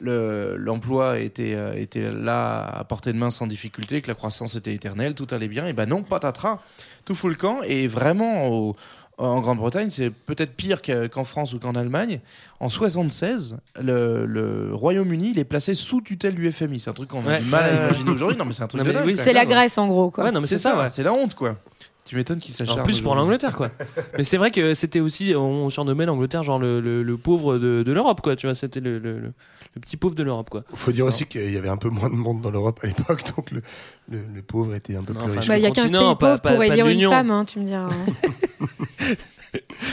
[0.00, 4.54] le- l'emploi était, euh, était là à portée de main sans difficulté, que la croissance
[4.56, 5.66] était éternelle, tout allait bien.
[5.66, 6.58] Et ben non, patatras,
[7.04, 8.76] tout fout le camp et vraiment au-
[9.16, 12.18] en Grande-Bretagne, c'est peut-être pire que- qu'en France ou qu'en Allemagne.
[12.58, 16.80] En 76, le, le Royaume-Uni, il est placé sous tutelle du FMI.
[16.80, 17.40] C'est un truc qu'on a Ouais.
[17.40, 18.36] du mal à imaginer aujourd'hui.
[18.36, 19.46] Non, mais c'est un truc Non, de mais dingue, oui, quand C'est la.
[19.46, 20.24] Grèce en gros, quoi.
[20.24, 20.88] Ouais, non, mais C'est c'est ça, ça, ouais.
[20.88, 21.56] c'est la honte, quoi.
[22.04, 22.80] Tu m'étonnes qu'il s'acharne.
[22.80, 23.70] En plus pour l'Angleterre, quoi.
[24.18, 27.82] Mais c'est vrai que c'était aussi, on surnommait l'Angleterre genre le, le- le pauvre de,
[27.82, 28.36] de l'Europe, quoi.
[28.36, 29.32] Tu vois, c'était le, le- le-
[29.74, 30.64] le petit pauvre de l'Europe, quoi.
[30.70, 32.86] Il faut dire aussi qu'il y avait un peu moins de monde dans l'Europe à
[32.86, 33.62] l'époque, donc le,
[34.10, 35.48] le, le pauvre était un peu Non, plus enfin, riche.
[35.48, 37.58] Bah, il y a qu'un pays pauvre pas- pour pas élire une femme, hein, tu
[37.58, 37.88] me diras.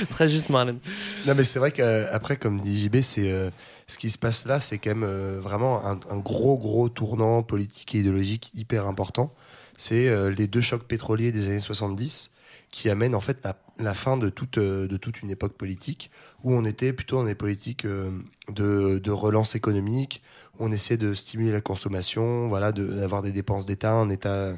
[0.10, 0.80] Très juste, Marlène.
[1.28, 3.50] Non, mais c'est vrai qu'après, comme dit JB, c'est euh,
[3.88, 7.44] ce qui se passe là, c'est quand même euh, vraiment un, un gros, gros tournant
[7.44, 9.32] politique et idéologique hyper important.
[9.82, 12.30] C'est euh, les deux chocs pétroliers des années 70
[12.70, 13.44] qui amènent en fait
[13.80, 16.12] la, fin de toute, euh, de toute une époque politique
[16.44, 18.12] où on était plutôt dans des politiques euh,
[18.50, 20.22] de, relance économique,
[20.60, 24.54] on essaie de stimuler la consommation, voilà, d'avoir des dépenses d'État, un État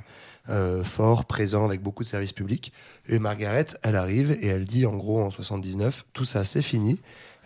[0.84, 2.74] fort, présent, avec beaucoup de services publics.
[3.08, 7.00] Et Margaret, elle arrive et elle dit en gros en 79, tout ça c'est fini,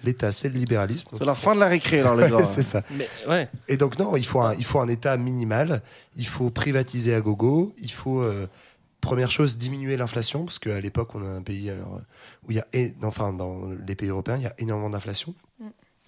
[0.04, 1.08] l'État c'est le libéralisme.
[1.18, 2.38] C'est la fin de la récré, alors, les gars.
[2.38, 2.84] Ouais, c'est ça.
[2.92, 3.50] Mais ouais.
[3.68, 5.82] Et donc non, il faut un, il faut un État minimal,
[6.16, 8.48] il faut privatiser à gogo, il faut euh,
[9.02, 12.02] première chose diminuer l'inflation parce qu'à l'époque on a un pays alors,
[12.48, 12.66] où il y a
[13.04, 15.34] enfin dans les pays européens il y a énormément d'inflation.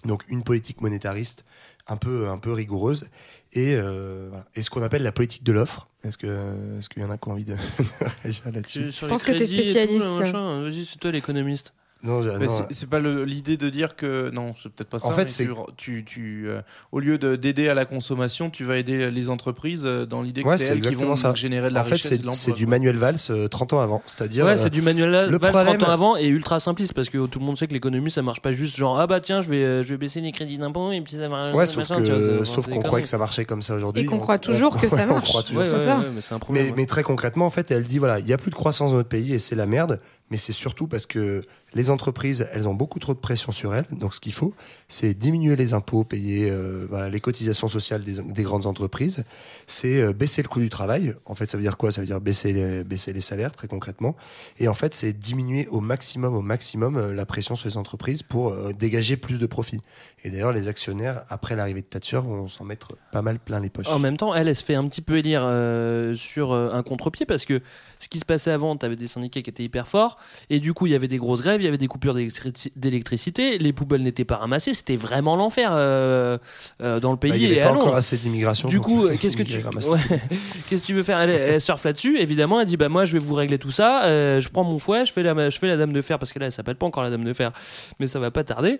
[0.06, 1.44] Donc une politique monétariste
[1.86, 3.06] un peu un peu rigoureuse
[3.52, 4.46] et euh, voilà.
[4.54, 5.88] et ce qu'on appelle la politique de l'offre.
[6.04, 7.56] Est-ce que est-ce qu'il y en a qui ont envie de,
[8.22, 8.92] réagir là-dessus?
[8.92, 10.06] Sur pense que tout, là, spécialiste.
[10.06, 11.74] Vas-y, c'est toi l'économiste.
[12.02, 15.08] Non, c'est- c'est pas l'idée de dire que non, c'est peut-être pas ça.
[15.08, 18.48] En fait, mais c'est- tu, tu, tu, euh, au lieu de- d'aider à la consommation,
[18.48, 21.14] tu vas aider les entreprises euh, dans l'idée que Ouais, c'est c'est elles qui vont
[21.16, 21.34] ça.
[21.34, 22.32] générer de la en fait, richesse de l'emploi.
[22.32, 22.66] c'est du.
[22.66, 24.02] Manuel Valls euh, 30 ans avant.
[24.06, 24.44] C'est-à-dire.
[24.46, 27.10] Ouais, euh, c'est du manuel le Valls problème- 30 ans avant et ultra simpliste parce
[27.10, 29.40] que tout le monde sait que l'économie ça marche pas juste genre ah bah tiens
[29.42, 31.86] je vais euh, je vais baisser les crédits d'impôt et puis ça marche Ouais, sauf
[31.86, 33.02] qu'on croyait conneries.
[33.02, 34.04] que ça marchait comme ça aujourd'hui.
[34.04, 35.30] Et qu'on On- croit toujours que ça marche.
[35.30, 35.42] croit
[36.76, 38.96] mais très concrètement, en fait, elle dit voilà, il y a plus de croissance dans
[38.98, 40.00] notre pays et c'est la merde.
[40.30, 41.42] Mais c'est surtout parce que
[41.74, 43.86] les entreprises, elles ont beaucoup trop de pression sur elles.
[43.92, 44.54] Donc, ce qu'il faut,
[44.88, 49.24] c'est diminuer les impôts, payer euh, les cotisations sociales des, des grandes entreprises.
[49.66, 51.14] C'est euh, baisser le coût du travail.
[51.26, 51.92] En fait, ça veut dire quoi?
[51.92, 54.16] Ça veut dire baisser les, baisser les salaires, très concrètement.
[54.58, 58.22] Et en fait, c'est diminuer au maximum, au maximum, euh, la pression sur les entreprises
[58.22, 59.80] pour dégager plus de profits.
[60.24, 63.70] Et d'ailleurs, les actionnaires, après l'arrivée de Thatcher, vont s'en mettre pas mal plein les
[63.70, 63.88] poches.
[63.88, 65.42] En même temps, elle, elle se fait un petit peu élire
[66.16, 67.62] sur un contre-pied parce que
[67.98, 70.72] ce qui se passait avant, tu avais des syndicats qui étaient hyper forts et du
[70.72, 73.72] coup, il y avait des grosses grèves, il y avait des coupures d'électrici- d'électricité, les
[73.72, 76.38] poubelles n'étaient pas ramassées, c'était vraiment l'enfer euh,
[76.82, 78.68] euh, dans le pays Bah, il n'y avait pas encore assez d'immigration.
[78.68, 79.98] Du coup, les qu'est-ce que tu Ouais.
[80.68, 81.20] qu'est-ce que tu veux faire?
[81.20, 82.60] Elle, elle surfe là-dessus, évidemment.
[82.60, 84.04] Elle dit bah moi je vais vous régler tout ça.
[84.04, 86.32] euh, je prends mon fouet, je fais la je fais la dame de fer parce
[86.32, 87.52] que là elle s'appelle pas encore la dame de fer,
[87.98, 88.78] mais ça va pas tarder.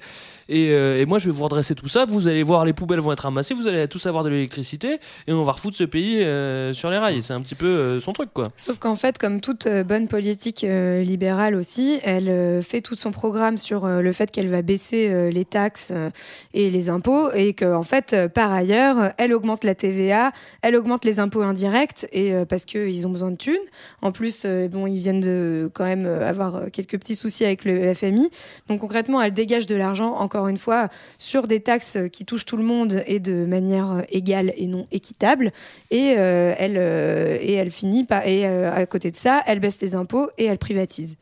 [0.48, 2.04] Et, euh, et moi je vais vous redresser tout ça.
[2.06, 5.32] Vous allez voir les poubelles vont être ramassées, vous allez tous avoir de l'électricité et
[5.32, 7.22] on va refoutre ce pays euh, sur les rails.
[7.22, 8.48] C'est un petit peu euh, son truc quoi.
[8.56, 12.94] Sauf qu'en fait, comme toute euh, bonne politique euh, libérale aussi, elle euh, fait tout
[12.94, 16.10] son programme sur euh, le fait qu'elle va baisser euh, les taxes euh,
[16.54, 21.18] et les impôts et qu'en fait, par ailleurs, elle augmente la TVA, elle augmente les
[21.18, 23.56] impôts indirects et parce qu'ils ont besoin de thunes.
[24.02, 28.30] En plus, bon, ils viennent de quand même avoir quelques petits soucis avec le FMI.
[28.68, 32.56] Donc concrètement, elle dégage de l'argent, encore une fois, sur des taxes qui touchent tout
[32.56, 35.52] le monde et de manière égale et non équitable.
[35.90, 40.30] Et elle et elle finit par et à côté de ça, elle baisse les impôts
[40.38, 41.16] et elle privatise.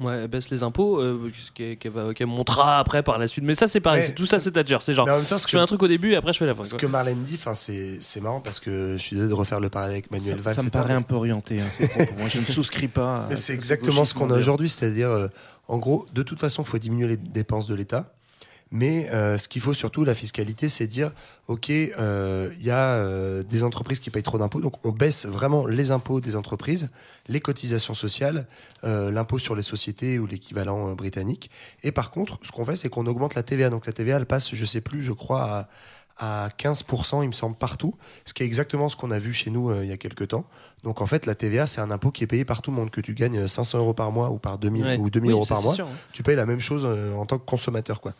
[0.00, 3.44] Ouais, elle baisse les impôts, euh, qu'elle qu'elle va- qu'elle montrera après par la suite.
[3.44, 4.78] Mais ça c'est pareil, Mais- c'est tout ça c'est Thatcher.
[4.80, 6.46] C'est genre temps, ce je que- fais un truc au début et après je fais
[6.46, 6.62] la fin.
[6.62, 6.78] Ce quoi.
[6.78, 9.70] que Marlène dit, enfin, c'est c'est marrant parce que je suis désolé de refaire le
[9.70, 10.54] parallèle avec Manuel Ça, Valls.
[10.54, 11.56] ça me paraît un peu orienté.
[11.60, 11.66] hein.
[12.18, 13.26] Moi, je ne souscris pas.
[13.28, 15.26] Mais ce c'est exactement ce qu'on a aujourd'hui, c'est-à-dire, euh,
[15.66, 18.14] en gros, de toute façon, il faut diminuer les dépenses de l'État.
[18.70, 21.12] Mais euh, ce qu'il faut surtout, la fiscalité, c'est dire,
[21.46, 25.24] OK, euh, il y a euh, des entreprises qui payent trop d'impôts, donc on baisse
[25.26, 26.90] vraiment les impôts des entreprises,
[27.28, 28.46] les cotisations sociales,
[28.84, 31.50] euh, l'impôt sur les sociétés ou l'équivalent euh, britannique.
[31.82, 33.70] Et par contre, ce qu'on fait, c'est qu'on augmente la TVA.
[33.70, 35.68] Donc la TVA, elle passe, je sais plus, je crois, à,
[36.18, 39.50] à 15%, il me semble, partout, ce qui est exactement ce qu'on a vu chez
[39.50, 40.44] nous euh, il y a quelques temps.
[40.84, 42.90] Donc en fait, la TVA, c'est un impôt qui est payé par tout le monde,
[42.90, 44.96] que tu gagnes 500 euros par mois ou par 2000 Ouais.
[44.96, 45.88] ou 2000 Oui, euros par mois, sûr.
[46.12, 48.12] tu payes la même chose euh, en tant que consommateur, quoi.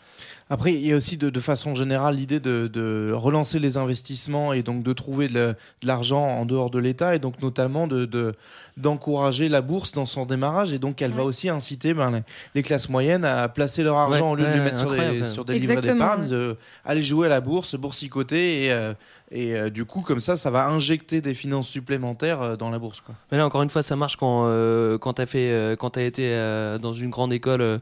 [0.51, 4.55] Après, il y a aussi de, de façon générale l'idée de, de relancer les investissements
[4.55, 8.35] et donc de trouver de, l'argent en dehors de l'État et donc notamment de, de-
[8.79, 12.23] d'encourager la bourse dans son démarrage et donc elle va aussi inciter ben, les,
[12.55, 15.25] les classes moyennes à placer leur argent Ouais, au lieu de le mettre sur des,
[15.25, 18.95] sur des livrets d'épargne, aller jouer à la bourse, boursicoter et, euh,
[19.31, 22.79] et euh, du coup comme ça, ça va injecter des finances supplémentaires euh, dans la
[22.79, 23.01] bourse.
[23.01, 23.15] Quoi.
[23.31, 26.33] Mais là, encore une fois, ça marche quand, euh, quand tu as, quand t'as été
[26.33, 27.81] euh, dans une grande école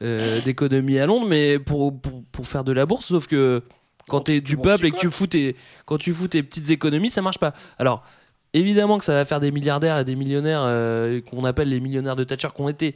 [0.00, 3.62] d'économie à Londres, mais pour, pour, pour faire de la bourse, sauf que
[4.08, 6.70] quand tu es du peuple et que tu fous tes, quand tu fous tes petites
[6.70, 7.54] économies, ça marche pas.
[7.78, 8.04] Alors,
[8.52, 10.62] évidemment que ça va faire des milliardaires et des millionnaires
[11.30, 12.94] qu'on appelle les millionnaires de Thatcher qui ont été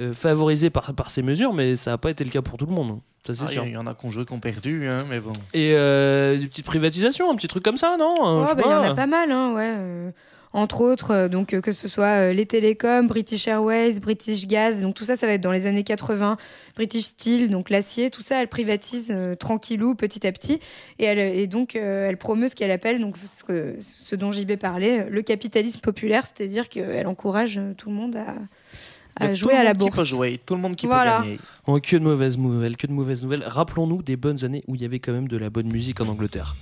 [0.00, 2.66] euh, favorisés par, par ces mesures, mais ça n'a pas été le cas pour tout
[2.66, 3.00] le monde.
[3.26, 3.64] Ça, c'est Ah, sûr.
[3.66, 5.32] Il y en a qui ont joué, qui ont perdu, hein, mais bon.
[5.54, 8.70] Et euh, des petites privatisations, un petit truc comme ça, non Euh, Oh, bah, Il
[8.70, 8.88] y en pas.
[8.90, 9.74] a pas mal, hein, ouais.
[9.76, 10.10] euh,
[10.54, 14.80] entre autres, euh, donc euh, que ce soit euh, les télécoms, British Airways, British Gas,
[14.80, 16.38] donc tout ça, ça va être dans les années 80.
[16.74, 20.58] British Steel, donc l'acier, tout ça, elle privatise euh, tranquillou, petit à petit,
[20.98, 24.32] et, elle, et donc euh, elle promeut ce qu'elle appelle, donc ce, que- ce dont
[24.32, 28.34] JB parlait, euh, le capitalisme populaire, c'est-à-dire qu'elle encourage euh, tout le monde à,
[29.20, 29.96] Il y a à tout jouer le à la monde qui bourse.
[29.98, 31.18] peut jouer, tout le monde qui Voilà.
[31.18, 31.38] peut gagner.
[31.66, 33.44] Oh, que de mauvaises nouvelles, que de mauvaises nouvelles.
[33.46, 36.08] Rappelons-nous des bonnes années où il y avait quand même de la bonne musique en
[36.08, 36.54] Angleterre.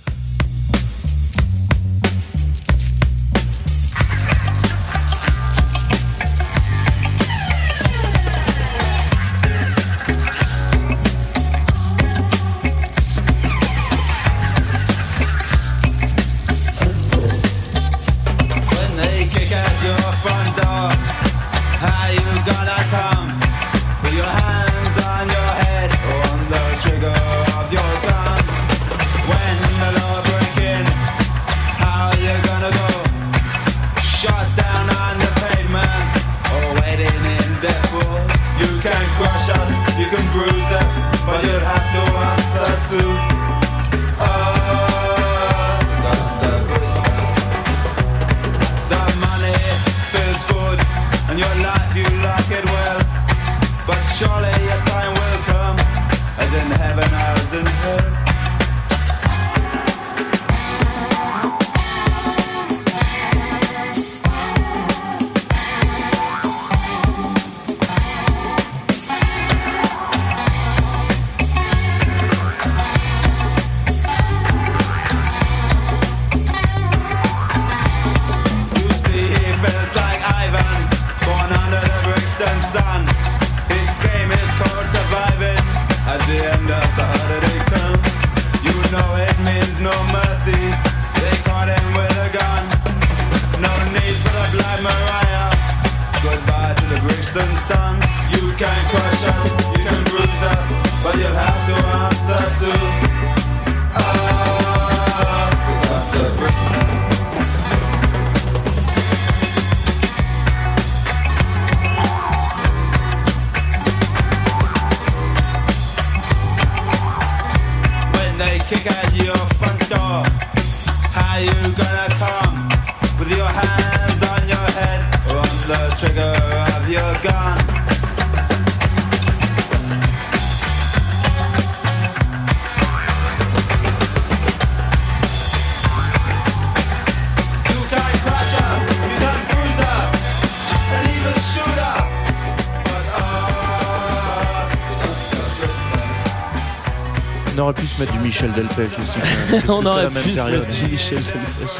[147.97, 149.63] Se mettre du Michel Delpech aussi.
[149.67, 150.61] On aurait la même pu se période.
[150.67, 151.77] mettre du Michel Delpech.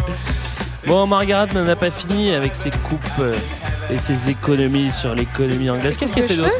[0.88, 3.36] Bon, Margaret n'en a pas fini avec ses coupes euh,
[3.91, 5.97] et ses économies sur l'économie anglaise.
[5.97, 6.56] Qu'est-ce qu'elle fait d'autre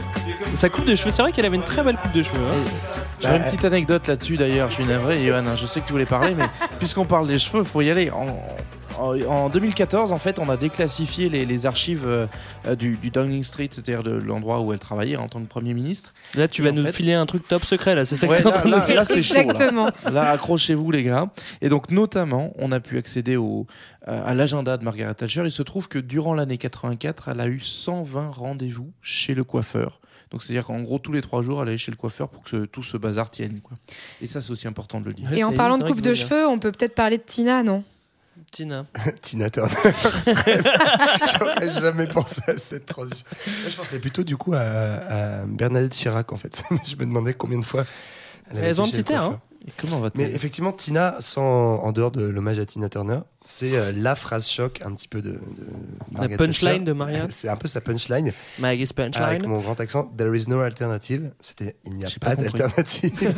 [0.56, 2.36] Sa coupe de cheveux, c'est vrai qu'elle avait une très belle coupe de cheveux.
[2.38, 3.00] hein.
[3.22, 5.91] J'aurais une petite anecdote là-dessus d'ailleurs, je suis navré, Johan, hein, je sais que tu
[5.93, 6.46] voulais parler, mais
[6.78, 8.12] puisqu'on parle des cheveux, faut y aller.
[8.12, 8.28] En,
[9.00, 13.44] en- en 2014, en fait, on a déclassifié les, les archives euh, du, du Downing
[13.44, 16.14] Street, c'est-à-dire de l'endroit où elle travaillait en tant que Premier ministre.
[16.36, 18.34] Là, tu Et vas nous fait- filer un truc top secret, là, c'est ça que
[18.36, 19.36] t'es en là, train de dire là, c'est chaud.
[19.36, 19.42] là.
[19.42, 19.90] Exactement.
[20.12, 21.28] Là, accrochez-vous les gars.
[21.62, 23.68] Et donc notamment, on a pu accéder au,
[24.08, 25.42] euh, à l'agenda de Margaret Thatcher.
[25.46, 30.00] Il se trouve que durant l'année 84, elle a eu 120 rendez-vous chez le coiffeur.
[30.32, 32.50] Donc c'est-à-dire qu'en gros tous les trois jours, elle allait chez le coiffeur pour que
[32.50, 33.62] ce- tout ce bazar tienne.
[33.62, 33.78] Quoi.
[34.22, 35.32] Et ça, c'est aussi important de le dire.
[35.32, 37.84] Et en parlant de coupe de cheveux, on peut peut-être parler de Tina, non?
[38.52, 38.86] Tina.
[39.22, 39.72] Tina Turner.
[41.40, 43.26] J'aurais jamais pensé à cette transition.
[43.46, 46.64] Moi, je pensais plutôt du coup à, à Bernadette Chirac en fait.
[46.86, 47.86] je me demandais combien de fois.
[48.50, 49.42] elle avait Elles ont un petit air, hein.
[49.65, 53.78] Et comment va Mais effectivement, Tina, sans, en dehors de l'hommage à Tina Turner, c'est
[53.78, 55.39] euh, la phrase choc un petit peu de, de
[56.12, 56.84] Margaret punchline Thatcher.
[56.84, 57.28] de Maria.
[57.30, 58.34] C'est un peu sa punchline.
[58.60, 59.24] Maggie's punchline.
[59.24, 61.32] Avec mon grand accent, There is no alternative.
[61.39, 63.13] C'était Il n'y a pas, pas d'alternative.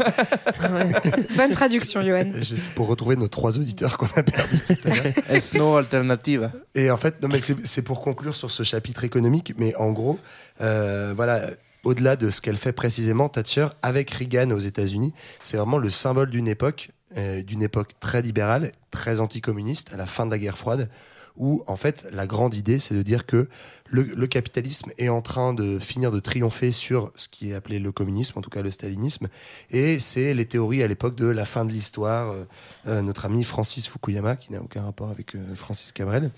[1.37, 2.29] Bonne traduction, Johan.
[2.41, 5.13] C'est pour retrouver nos trois auditeurs qu'on a perdus tout à l'heure.
[5.29, 6.49] Est-ce no alternative?
[6.73, 9.91] Et en fait, non, mais c'est c'est pour conclure sur ce chapitre économique, mais en
[9.91, 10.17] gros,
[10.61, 11.49] euh, voilà,
[11.83, 15.13] au-delà de ce qu'elle fait précisément, Thatcher, avec Reagan aux États-Unis,
[15.43, 20.05] c'est vraiment le symbole d'une époque, euh, d'une époque très libérale, très anticommuniste, à la
[20.05, 20.89] fin de la guerre froide,
[21.37, 23.47] où en fait la grande idée c'est de dire que
[23.87, 27.79] le, le capitalisme est en train de finir de triompher sur ce qui est appelé
[27.79, 29.27] le communisme, en tout cas le stalinisme,
[29.71, 32.31] et c'est les théories à l'époque de la fin de l'histoire.
[32.31, 32.45] Euh,
[32.87, 36.31] euh, notre ami Francis Fukuyama, qui n'a aucun rapport avec euh, Francis Cabrel.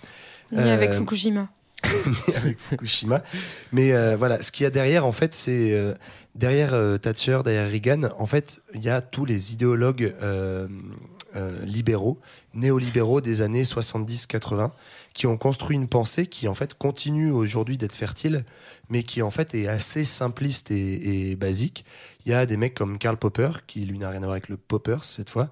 [0.51, 1.49] Ni avec Fukushima.
[2.37, 3.23] avec Fukushima.
[3.71, 5.93] Mais euh, voilà, ce qu'il y a derrière, en fait, c'est euh,
[6.35, 10.13] derrière euh, Thatcher, derrière Reagan, en fait, il y a tous les idéologues
[11.35, 12.19] euh, libéraux,
[12.53, 14.71] néolibéraux des années 70-80,
[15.13, 18.45] qui ont construit une pensée qui, en fait, continue aujourd'hui d'être fertile,
[18.89, 21.85] mais qui, en fait, est assez simpliste et, et basique.
[22.25, 24.49] Il y a des mecs comme Karl Popper, qui lui n'a rien à voir avec
[24.49, 25.49] le Poppers cette fois,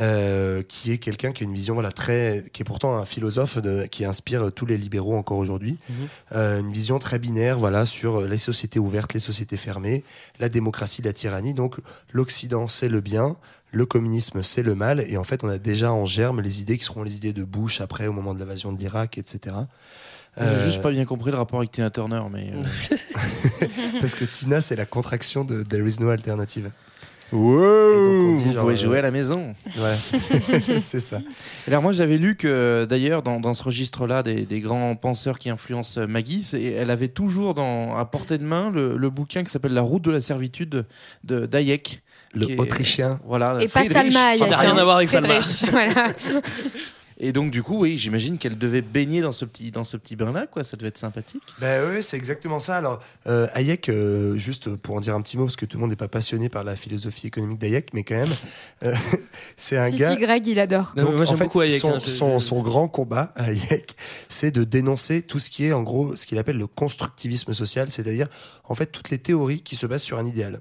[0.00, 3.58] euh, qui est quelqu'un qui a une vision voilà très, qui est pourtant un philosophe
[3.58, 5.78] de, qui inspire tous les libéraux encore aujourd'hui.
[6.32, 10.04] Euh, une vision très binaire, voilà, sur les sociétés ouvertes, les sociétés fermées,
[10.38, 11.54] la démocratie, la tyrannie.
[11.54, 11.78] Donc
[12.12, 13.36] l'Occident c'est le bien,
[13.72, 16.78] le communisme c'est le mal, et en fait on a déjà en germe les idées
[16.78, 19.56] qui seront les idées de Bush après au moment de l'invasion de l'Irak, etc.
[20.38, 22.52] J'ai Euh, juste pas bien compris le rapport avec Tina Turner, mais.
[22.54, 23.66] euh,
[24.00, 26.70] parce que Tina c'est la contraction de There is no alternative.
[27.32, 29.54] Wow, dit vous genre, pouvez euh, jouer à la maison.
[30.78, 31.20] C'est ça.
[31.66, 35.48] Alors moi j'avais lu que d'ailleurs dans, dans ce registre-là des, des grands penseurs qui
[35.48, 39.50] influencent Maggie, c'est- elle avait toujours dans, à portée de main le, le bouquin qui
[39.50, 40.84] s'appelle La route de la servitude
[41.24, 42.02] de d'Hayek.
[42.34, 43.20] Le est- Autrichien.
[43.26, 43.58] Voilà.
[43.62, 43.84] Et pas.
[43.84, 45.40] Salma Ça n'a Hayek, rien à voir avec Salma.
[45.40, 46.12] Friedrich, voilà.
[47.24, 50.16] Et donc, du coup, oui, j'imagine qu'elle devait baigner dans ce petit, dans ce petit
[50.16, 50.64] bain-là, quoi.
[50.64, 51.42] Ça devait être sympathique.
[51.60, 52.76] Ben oui, c'est exactement ça.
[52.76, 55.82] Alors, euh, Hayek, euh, juste pour en dire un petit mot, parce que tout le
[55.82, 58.30] monde n'est pas passionné par la philosophie économique d'Hayek, mais quand même,
[58.84, 58.92] euh,
[59.56, 60.10] c'est un si, gars.
[60.10, 60.94] si, Greg, il adore.
[60.96, 62.88] Non, mais moi, en j'aime fait, beaucoup Hayek, son, hein, je- son- je- son grand
[62.88, 63.94] combat, Hayek,
[64.28, 67.88] c'est de dénoncer tout ce qui est, en gros, ce qu'il appelle le constructivisme social,
[67.90, 68.26] c'est-à-dire,
[68.64, 70.60] en fait, toutes les théories qui se basent sur un idéal.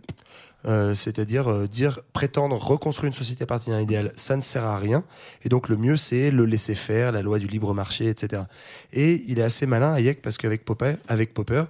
[0.66, 4.66] Euh, c'est-à-dire euh, dire prétendre reconstruire une société à partir d'un idéal, ça ne sert
[4.66, 5.04] à rien.
[5.44, 8.44] Et donc le mieux, c'est le laisser faire, la loi du libre marché, etc.
[8.94, 11.64] Et il est assez malin, Hayek, parce qu'avec Popper, avec Popper,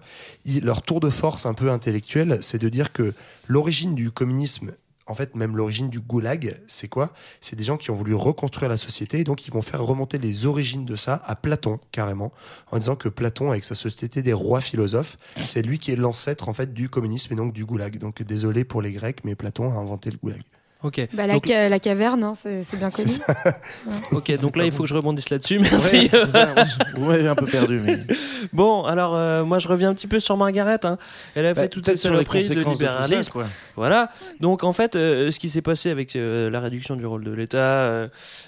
[0.62, 3.14] leur tour de force un peu intellectuel, c'est de dire que
[3.48, 4.74] l'origine du communisme
[5.12, 7.14] en fait, même l'origine du goulag, c'est quoi?
[7.42, 10.18] C'est des gens qui ont voulu reconstruire la société et donc ils vont faire remonter
[10.18, 12.32] les origines de ça à Platon, carrément,
[12.72, 16.50] en disant que Platon, avec sa société des rois philosophes, c'est lui qui est l'ancêtre
[16.50, 17.98] en fait du communisme et donc du goulag.
[17.98, 20.42] Donc désolé pour les Grecs, mais Platon a inventé le goulag.
[20.84, 21.08] Ok.
[21.14, 23.08] Bah, la, Donc- ca- la caverne, hein, c'est bien connu.
[24.14, 25.60] Ok, donc là, il faut que je rebondisse là-dessus.
[25.60, 26.10] Merci.
[26.28, 26.54] ça,
[26.96, 28.00] vous m'avez un peu perdu, mais-
[28.54, 30.80] Bon, alors, euh, moi, je reviens un petit peu sur Margaret.
[30.84, 30.98] hein.
[31.36, 33.32] Elle a Bah, fait toutes ces saloperies de conséquences de tout ça, libéralisme.
[33.32, 33.46] quoi.
[33.76, 34.10] Voilà.
[34.40, 37.32] Donc, en fait, euh, ce qui s'est passé avec euh, la réduction du rôle de
[37.32, 38.08] l'État, euh,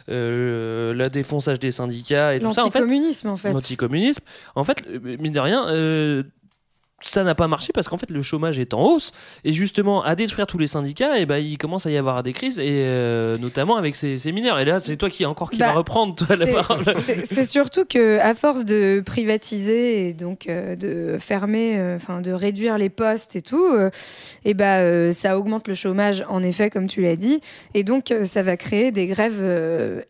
[0.10, 2.80] euh, la défonçage des syndicats et tout ça, en fait.
[2.80, 3.52] L'anticommunisme, en fait.
[3.54, 4.24] L'anticommunisme.
[4.56, 6.24] En fait, euh, mine de rien, euh,
[7.06, 9.12] ça n'a pas marché parce qu'en fait le chômage est en hausse.
[9.44, 12.34] Et justement à détruire tous les syndicats et ben il commence à y avoir des
[12.34, 14.60] crises et euh, notamment avec ces, ces mineurs.
[14.60, 16.84] Et là c'est toi qui encore qui Bah, va reprendre toi, la C'est- parole.
[16.94, 22.32] c'est- surtout que à force de privatiser et donc euh, de fermer, euh, enfin de
[22.32, 23.68] réduire les postes et tout,
[24.46, 27.42] et bah euh, ça augmente le chômage en effet comme tu l'as dit,
[27.74, 29.42] et donc ça va créer des grèves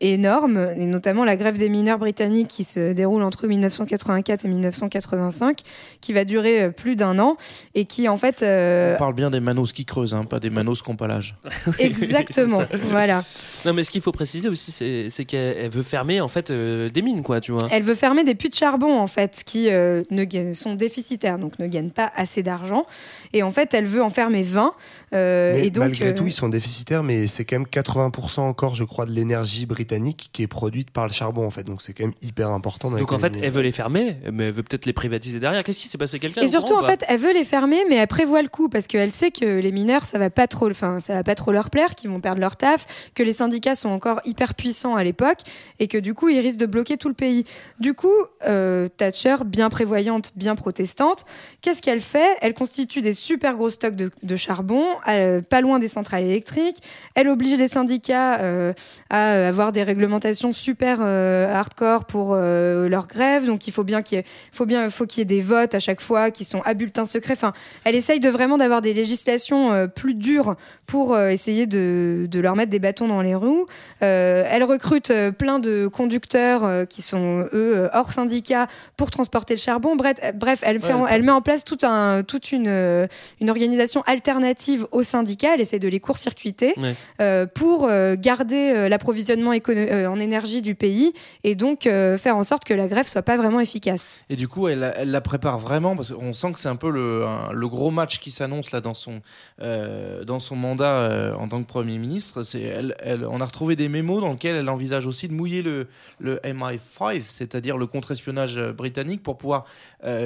[0.02, 5.60] énormes et notamment la grève des mineurs britanniques qui se déroule entre 1984 et 1985,
[6.02, 7.38] qui va durer euh, plus d'un an
[7.76, 10.50] et qui en fait euh, On parle bien des manos qui creusent, hein, pas des
[10.50, 11.36] manos qui n'ont pas l'âge.
[11.80, 13.24] exactement, voilà.
[13.66, 16.52] non mais ce qu'il faut préciser aussi c'est c'est qu'elle elle veut fermer en fait
[16.52, 19.44] euh, des mines quoi tu vois Elle veut fermer des puits de charbon en fait
[19.46, 22.86] qui euh, ne gagnent- sont déficitaires donc ne gagnent pas assez d'argent
[23.32, 24.74] et en fait elle veut en fermer 20
[25.14, 28.40] euh, Mais et donc malgré euh, tout, ils sont déficitaires, mais c'est quand même 80%
[28.42, 31.64] encore, je crois, de l'énergie britannique qui est produite par le charbon, en fait.
[31.64, 32.90] Donc c'est quand même hyper important.
[32.90, 35.80] Donc en fait elle veut les fermer mais elle veut peut-être les privatiser derrière qu'est-ce
[35.80, 38.42] qui s'est passé quelqu'un et surtout en fait elle veut les fermer mais elle prévoit
[38.42, 41.24] le coup parce qu'elle sait que les mineurs ça va pas trop enfin ça va
[41.24, 44.56] pas trop leur plaire qu'ils vont perdre leur taf que les syndicats sont encore hyper
[44.56, 45.40] puissants à l'époque
[45.80, 47.46] et que du coup ils risquent de bloquer tout le pays.
[47.80, 48.14] Du coup
[48.48, 51.26] euh, Thatcher bien prévoyante bien protestante
[51.62, 52.38] qu'est-ce qu'elle fait?
[52.42, 56.78] Elle constitue des super gros stocks de, de charbon euh, pas loin des centrales électriques.
[57.16, 58.74] Elle oblige les syndicats euh,
[59.10, 63.46] à avoir des réglementations super hardcore pour leur grève.
[63.46, 65.76] Donc il faut bien qu'il y ait faut bien faut qu'il y ait des votes
[65.76, 67.34] à chaque fois qui sont à bulletin secret.
[67.34, 72.28] Enfin elle essaye de vraiment d'avoir des législations euh, plus dures pour euh, essayer de,
[72.30, 73.66] de leur mettre des bâtons dans les roues.
[74.02, 79.54] Euh, elle recrute euh, plein de conducteurs euh, qui sont eux hors syndicat pour transporter
[79.56, 79.96] le charbon.
[79.96, 83.08] Bref, bref elle, fait Ouais, en- elle- elle met en place tout un, toute une,
[83.42, 86.94] une organisation alternative aux syndicats elle essaie de les court-circuiter Ouais.
[87.22, 92.38] euh, pour euh, garder euh, l'approvisionnement euh, en énergie du pays et donc euh, faire
[92.38, 94.20] en sorte que la grève soit pas vraiment efficace.
[94.30, 96.90] Et du coup, elle, elle la prépare vraiment parce qu'on sent que c'est un peu
[96.90, 99.22] le, le gros match qui s'annonce là dans son,
[99.62, 102.42] euh, dans son mandat euh, en tant que Premier ministre.
[102.44, 105.62] C'est, elle, elle- on a retrouvé des mémos dans lesquels elle envisage aussi de mouiller
[105.62, 105.88] le,
[106.20, 109.66] le MI5, c'est-à-dire le contre-espionnage euh, britannique, pour pouvoir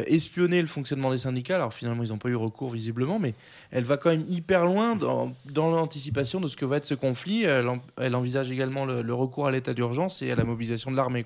[0.08, 1.56] espionner le fonctionnement des syndicats.
[1.56, 3.36] Alors finalement, ils n'ont pas eu recours visiblement, mais
[3.70, 6.96] elle va quand même hyper loin dans, dans l'anticipation de ce que va être ce
[6.96, 7.44] conflit.
[7.44, 7.68] Elle,
[8.02, 11.24] elle envisage également le, le recours à l'état d'urgence et à la mobilisation de l'armée.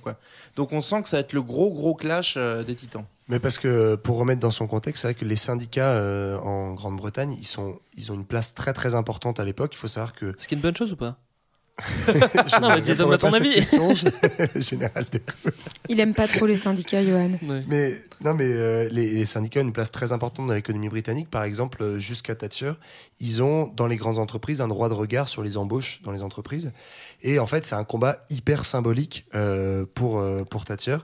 [0.57, 3.05] Donc on sent que ça va être le gros gros clash des titans.
[3.31, 6.73] Mais parce que pour remettre dans son contexte, c'est vrai que les syndicats euh, en
[6.73, 9.71] Grande-Bretagne, ils sont, ils ont une place très très importante à l'époque.
[9.73, 10.35] Il faut savoir que.
[10.37, 11.17] ce qui est une bonne chose ou pas?
[12.07, 15.19] Je non mais donne-moi ton avis question, je- général de.
[15.89, 17.31] Il aime pas trop les syndicats, Johan.
[17.67, 21.29] Mais non, mais euh, les, les syndicats ont une place très importante dans l'économie britannique.
[21.29, 22.73] Par exemple, euh, jusqu'à Thatcher,
[23.19, 26.21] ils ont dans les grandes entreprises un droit de regard sur les embauches dans les
[26.21, 26.71] entreprises.
[27.23, 30.97] Et en fait, c'est un combat hyper symbolique euh, pour euh, pour Thatcher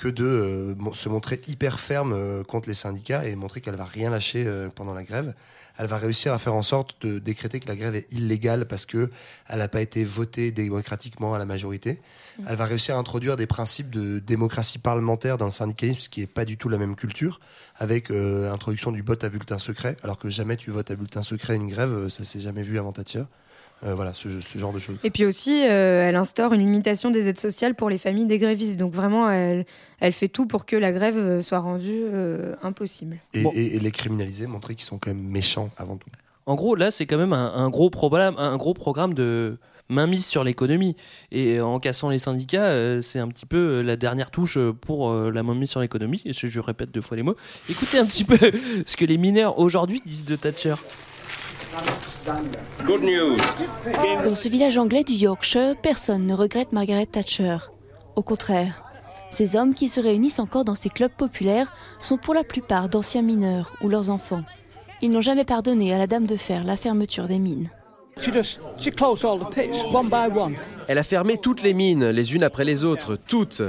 [0.00, 3.84] que de euh, se montrer hyper ferme euh, contre les syndicats et montrer qu'elle va
[3.84, 5.34] rien lâcher euh, pendant la grève.
[5.76, 8.86] Elle va réussir à faire en sorte de décréter que la grève est illégale parce
[8.86, 9.10] que
[9.46, 12.00] elle n'a pas été votée démocratiquement à la majorité.
[12.46, 16.20] Elle va réussir à introduire des principes de démocratie parlementaire dans le syndicalisme, ce qui
[16.20, 17.40] n'est pas du tout la même culture,
[17.76, 21.22] avec euh, introduction du vote à bulletin secret, alors que jamais tu votes à bulletin
[21.22, 23.24] secret une grève, ça s'est jamais vu avant Thatcher.
[23.82, 24.96] Euh, voilà, ce, ce genre de choses.
[25.04, 28.38] Et puis aussi, euh, elle instaure une limitation des aides sociales pour les familles des
[28.38, 28.78] grévistes.
[28.78, 29.64] Donc vraiment, elle,
[30.00, 33.16] elle fait tout pour que la grève euh, soit rendue euh, impossible.
[33.32, 36.10] Et, et- et les criminaliser, montrer qu'ils sont quand même méchants avant tout.
[36.44, 39.56] En gros, là, c'est quand même un, un gros programme, un gros programme de
[39.88, 40.94] mainmise sur l'économie.
[41.32, 45.30] Et en cassant les syndicats, euh, c'est un petit peu la dernière touche pour euh,
[45.30, 46.20] la mainmise sur l'économie.
[46.26, 47.34] Et je, je répète deux fois les mots.
[47.68, 48.36] Écoutez un petit peu
[48.86, 50.74] ce que les mineurs aujourd'hui disent de Thatcher.
[52.84, 53.36] Good news.
[54.24, 57.58] Dans ce village anglais du Yorkshire, personne ne regrette Margaret Thatcher.
[58.16, 58.82] Au contraire,
[59.30, 63.22] ces hommes qui se réunissent encore dans ces clubs populaires sont pour la plupart d'anciens
[63.22, 64.42] mineurs ou leurs enfants.
[65.02, 67.70] Ils n'ont jamais pardonné à la Dame de Fer la fermeture des mines.
[68.18, 70.54] She just she closed all the pits one by one.
[70.88, 73.62] Elle a fermé toutes les mines, les unes après les autres, toutes.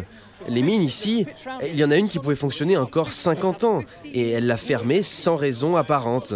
[0.48, 1.26] Les mines ici,
[1.62, 5.04] il y en a une qui pouvait fonctionner encore 50 ans, et elle l'a fermée
[5.04, 6.34] sans raison apparente.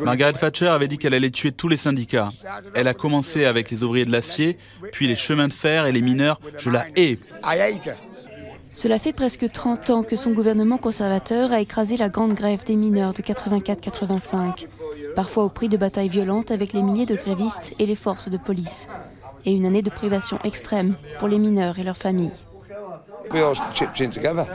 [0.00, 2.30] Margaret Thatcher avait dit qu'elle allait tuer tous les syndicats.
[2.74, 4.58] Elle a commencé avec les ouvriers de l'acier,
[4.92, 6.40] puis les chemins de fer et les mineurs.
[6.58, 7.18] Je la hais.
[8.76, 12.76] Cela fait presque 30 ans que son gouvernement conservateur a écrasé la grande grève des
[12.76, 14.66] mineurs de 84-85,
[15.16, 18.36] parfois au prix de batailles violentes avec les milliers de grévistes et les forces de
[18.36, 18.86] police,
[19.44, 22.44] et une année de privation extrême pour les mineurs et leurs familles.
[23.32, 24.46] We all chipped in together.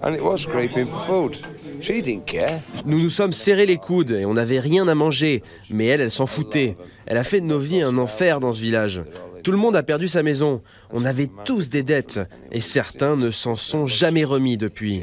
[0.00, 1.38] And it was scraping for food.
[1.80, 2.60] She didn't care.
[2.86, 6.12] Nous nous sommes serrés les coudes et on n'avait rien à manger, mais elle, elle
[6.12, 6.76] s'en foutait.
[7.06, 9.02] Elle a fait de nos vies un enfer dans ce village.
[9.42, 10.62] Tout le monde a perdu sa maison.
[10.92, 12.20] On avait tous des dettes
[12.52, 15.02] et certains ne s'en sont jamais remis depuis.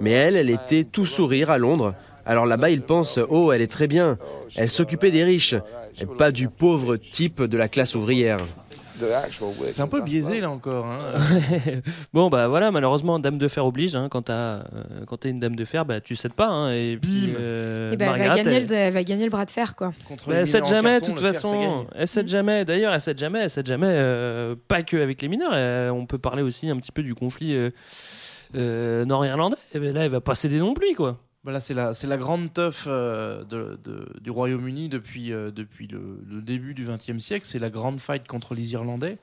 [0.00, 1.94] Mais elle, elle était tout sourire à Londres.
[2.26, 4.18] Alors là-bas, ils pensent Oh, elle est très bien.
[4.56, 5.54] Elle s'occupait des riches,
[6.00, 8.40] et pas du pauvre type de la classe ouvrière.
[9.68, 10.86] C'est un peu biaisé là encore.
[10.86, 10.98] hein.
[12.14, 13.94] bon, bah voilà, malheureusement, Dame de Fer oblige.
[13.94, 14.62] hein, quand t'as euh,
[15.06, 16.46] quand t'es une Dame de Fer, bah, tu cèdes pas.
[16.48, 19.30] hein, et puis, euh, Et ben, elle, va gagner elle- le, elle va gagner le
[19.30, 19.92] bras de fer, quoi.
[20.26, 21.86] Bah, elle cède jamais, de toute façon.
[21.94, 22.64] Elle cède jamais.
[22.64, 23.40] D'ailleurs, elle cède jamais.
[23.40, 23.86] Elle cède jamais.
[23.90, 25.52] euh, pas que avec les mineurs.
[25.52, 27.68] euh, on peut parler aussi un petit peu du conflit euh,
[28.54, 29.56] euh, nord-irlandais.
[29.74, 31.18] Et là, elle va pas céder non plus, quoi.
[31.46, 35.86] Voilà, c'est la, c'est la grande teuf euh, de- de- du Royaume-Uni depuis, euh, depuis
[35.86, 37.46] le, le début du XXe siècle.
[37.46, 39.18] C'est la grande fight contre les Irlandais.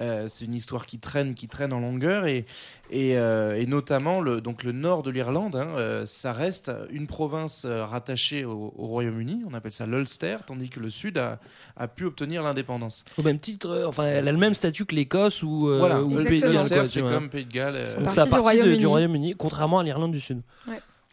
[0.00, 2.46] Euh, c'est une histoire qui traîne, qui traîne en longueur et,
[2.90, 7.64] et, euh, et notamment le, donc le nord de l'Irlande, hein, ça reste une province
[7.64, 9.42] rattachée au, au Royaume-Uni.
[9.48, 11.38] On appelle ça l'Ulster, tandis que le sud a,
[11.76, 13.04] a pu obtenir l'indépendance.
[13.18, 16.02] Au même titre, enfin, elle a le même statut que l'Écosse ou, Voilà.
[16.02, 16.24] ou le.
[16.24, 16.86] Pays de Galles.
[16.88, 18.78] C'est comme Pays de Galles, Donc Partie ça Royaume-Uni.
[18.78, 20.42] du Royaume-Uni, contrairement à l'Irlande du Sud.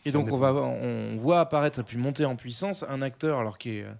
[0.05, 3.57] Et donc on va on voit apparaître et puis monter en puissance un acteur alors
[3.57, 3.91] qui est euh,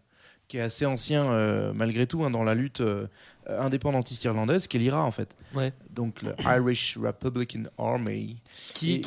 [0.48, 3.08] qui est assez ancien euh, malgré tout hein, dans la lutte euh,
[3.48, 5.36] indépendantiste irlandaise, qui est l'IRA en fait.
[5.56, 5.74] Ouais.
[5.90, 8.38] Donc le Irish Republican Army,
[8.76, 9.02] Qui- Et-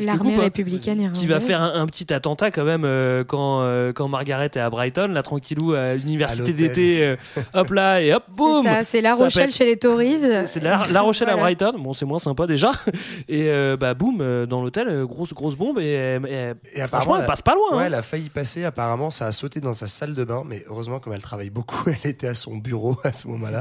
[0.00, 0.40] L'armée hein.
[0.40, 1.20] républicaine irlandaise.
[1.20, 4.56] qui va faire un, un petit attentat quand même euh, quand, euh, quand Margaret est
[4.56, 7.16] à Brighton, là tranquillou à l'université d'été, euh,
[7.54, 8.64] hop là et hop boum.
[8.64, 9.54] C'est ça, c'est La Ça Rochelle pète.
[9.54, 10.18] chez les Tories.
[10.46, 11.36] C'est la, La Rochelle à.
[11.36, 12.72] Brighton, bon c'est moins sympa déjà.
[13.28, 17.26] Et euh, bah boum dans l'hôtel, grosse grosse bombe et, et, Et franchement elle a-
[17.26, 17.76] passe pas loin.
[17.76, 17.86] Ouais, hein.
[17.86, 18.64] elle a failli passer.
[18.64, 20.42] Apparemment, ça a sauté dans sa salle de bain.
[20.46, 23.60] Mais heureusement, comme elle travaille beaucoup, elle était à son bureau à ce moment-là.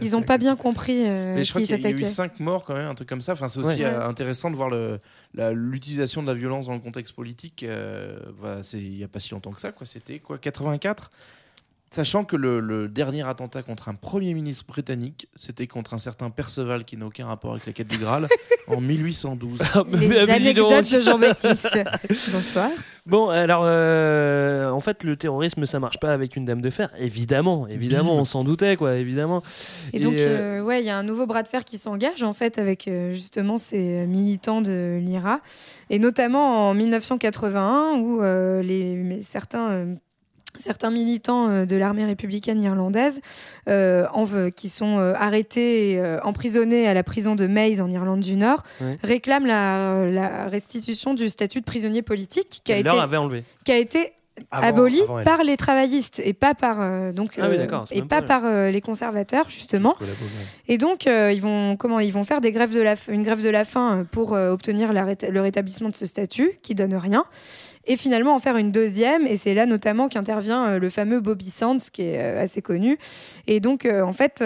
[0.00, 1.98] Ils n'ont à pas bien compris euh, Mais je crois qui qu'il y a- il
[1.98, 2.10] y a eu.
[2.10, 3.32] 5 morts quand même, un truc comme ça.
[3.32, 3.84] Enfin, c'est aussi Ouais.
[3.84, 4.70] euh, intéressant de voir
[5.52, 7.64] l'utilisation de la violence dans le contexte politique.
[7.64, 9.86] euh, bah, il n'y a pas si longtemps que ça, quoi.
[9.86, 11.10] C'était quoi, 84
[11.92, 16.30] Sachant que le, le dernier attentat contre un premier ministre britannique, c'était contre un certain
[16.30, 18.28] Perceval qui n'a aucun rapport avec la quête du Graal
[18.68, 19.58] en 1812.
[19.88, 20.70] Les Mais dis donc.
[20.70, 21.68] anecdotes de Jean-Baptiste.
[22.32, 22.70] Bonsoir.
[23.06, 26.90] Bon, alors, euh, en fait, le terrorisme, ça marche pas avec une dame de fer.
[26.96, 29.42] Évidemment, évidemment, on s'en doutait, quoi, évidemment.
[29.92, 32.22] Et donc, euh, euh, ouais, il y a un nouveau bras de fer qui s'engage
[32.22, 35.40] en fait avec euh, justement ces militants de l'IRA,
[35.88, 39.94] et notamment en 1981 où euh, les mais certains euh,
[40.56, 43.20] certains militants euh, de l'armée républicaine irlandaise
[43.68, 47.90] euh, en qui sont euh, arrêtés et euh, emprisonnés à la prison de Mays en
[47.90, 48.98] Irlande du Nord Ouais.
[49.02, 53.44] réclament la, la restitution du statut de prisonnier politique qui a été leur avait enlevé.
[53.64, 54.12] qui a été
[54.50, 58.00] Avant- aboli avant par les travaillistes et pas par euh, donc Ah oui, euh, et
[58.00, 59.94] pas pas- par euh, les conservateurs justement.
[60.66, 63.42] Et donc euh, ils vont comment ils vont faire des grèves de la une grève
[63.42, 67.24] de la faim pour euh, obtenir la le rétablissement de ce statut qui donne rien.
[67.86, 71.48] Et finalement en faire une deuxième, et c'est là notamment qu'intervient euh, le fameux Bobby
[71.48, 72.98] Sands, qui est euh, assez connu,
[73.46, 74.44] et donc euh, en fait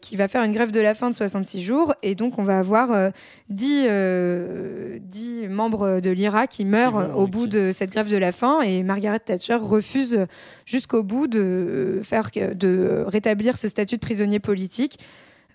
[0.00, 2.58] qui va faire une grève de la faim de 66 jours, et donc on va
[2.58, 3.10] avoir euh,
[3.48, 8.16] 10, euh, 10 membres de l'IRA qui meurent vont, au bout de cette grève de
[8.16, 10.26] la faim, et Margaret Thatcher refuse
[10.64, 14.98] jusqu'au bout de, faire, de rétablir ce statut de prisonnier politique,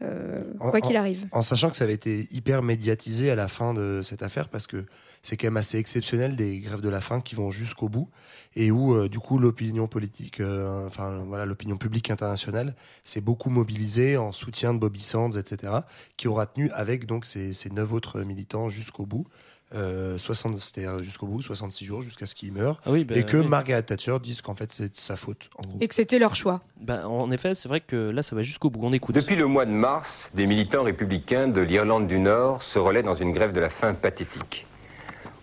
[0.02, 1.28] euh, En- quoi qu'il arrive.
[1.32, 4.68] En sachant que ça avait été hyper médiatisé à la fin de cette affaire parce
[4.68, 4.86] que
[5.22, 8.10] c'est quand même assez exceptionnel des grèves de la faim qui vont jusqu'au bout
[8.56, 13.50] et où euh, du coup l'opinion politique, euh, enfin voilà l'opinion publique internationale s'est beaucoup
[13.50, 15.74] mobilisée en soutien de Bobby Sands, etc.
[16.18, 19.26] qui aura tenu avec donc ces, ces neuf autres militants jusqu'au bout
[19.74, 22.80] euh, 60, c'est-à-dire jusqu'au bout, 66 jours, jusqu'à ce qu'il meure.
[22.86, 23.48] Ah oui, bah, et que oui.
[23.48, 25.78] Margaret Thatcher dise qu'en fait c'est de sa faute, en gros.
[25.82, 26.62] Et que c'était leur choix.
[26.80, 28.82] Ben, en effet, c'est vrai que là, ça va jusqu'au bout.
[28.84, 29.16] On écoute.
[29.16, 33.16] Depuis le mois de mars, des militants républicains de l'Irlande du Nord se relaient dans
[33.16, 34.66] une grève de la faim pathétique.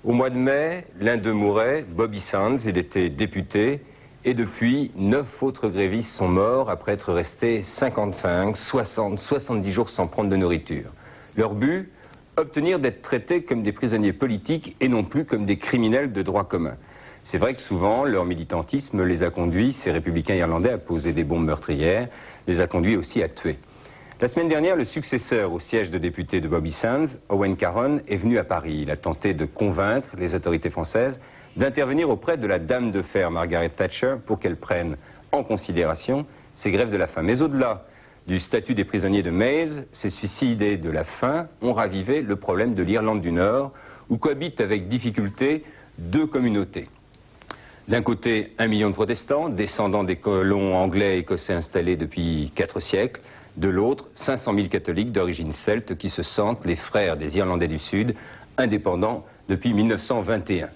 [0.04, 3.82] Au mois de mai, l'un d'eux mourait, Bobby Sands, il était député,
[4.24, 10.06] et depuis, neuf autres grévistes sont morts après être restés 55, 60, 70 jours sans
[10.06, 10.92] prendre de nourriture.
[11.36, 11.90] Leur but
[12.36, 16.44] Obtenir d'être traités comme des prisonniers politiques et non plus comme des criminels de droit
[16.44, 16.76] commun.
[17.24, 21.24] C'est vrai que souvent, leur militantisme les a conduits, ces républicains irlandais, à poser des
[21.24, 22.08] bombes meurtrières,
[22.46, 23.58] les a conduits aussi à tuer.
[24.18, 28.16] La semaine dernière, le successeur au siège de député de Bobby Sands, Owen Caron, est
[28.16, 28.78] venu à Paris.
[28.82, 31.20] Il a tenté de convaincre les autorités françaises
[31.56, 34.96] d'intervenir auprès de la dame de fer Margaret Thatcher pour qu'elle prenne
[35.32, 36.24] en considération
[36.54, 37.22] ces grèves de la faim.
[37.22, 37.84] Mais au-delà
[38.26, 42.36] du statut des prisonniers de Maze, ces suicides et de la faim ont ravivé le
[42.36, 43.72] problème de l'Irlande du Nord,
[44.08, 45.64] où cohabitent avec difficulté
[45.98, 46.88] deux communautés.
[47.88, 52.80] D'un côté, un million de protestants, descendants des colons anglais et écossais installés depuis quatre
[52.80, 53.20] siècles.
[53.56, 57.78] De l'autre, 500 000 catholiques d'origine celte qui se sentent les frères des Irlandais du
[57.78, 58.14] Sud,
[58.56, 60.68] indépendants depuis 1921.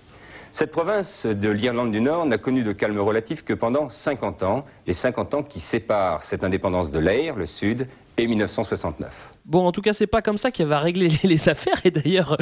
[0.56, 4.64] Cette province de l'Irlande du Nord n'a connu de calme relatif que pendant 50 ans,
[4.86, 7.86] les 50 ans qui séparent cette indépendance de l'Air, le Sud,
[8.16, 9.35] et 1969.
[9.48, 11.80] Bon, en tout cas, c'est pas comme ça qu'elle va régler les affaires.
[11.84, 12.36] Et d'ailleurs,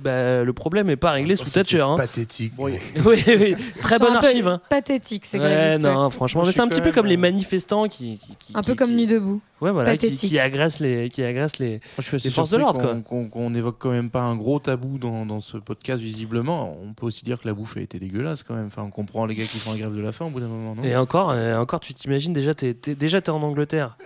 [0.00, 1.82] bah, le problème n'est pas réglé sous Thatcher.
[1.82, 1.96] Hein.
[1.96, 2.54] Pathétique.
[2.56, 2.72] Oui,
[3.04, 3.54] oui, oui.
[3.82, 4.48] très bonne archive.
[4.48, 4.60] hein.
[4.70, 8.18] Pathétique, ces Ouais, non, franchement, mais c'est un petit peu comme les euh, manifestants qui,
[8.18, 9.42] qui- qui- Un peu comme Nuit debout.
[9.60, 10.30] ouais, voilà, qui, pathétique.
[10.30, 12.80] qui agressent les, qui agressent les, Moi, je suis assez les forces de l'ordre.
[12.80, 12.94] quoi.
[12.94, 16.74] qu'on- Qu'on qu'on évoque quand même pas un gros tabou dans, dans ce podcast, visiblement.
[16.82, 18.68] On peut aussi dire que la bouffe a été dégueulasse quand même.
[18.68, 20.48] Enfin, on comprend les gars qui font la grève de la faim au bout d'un
[20.48, 20.82] moment, non?
[20.82, 23.98] Et encore, euh, encore, tu t'imagines déjà, t'es, déjà t'es en Angleterre.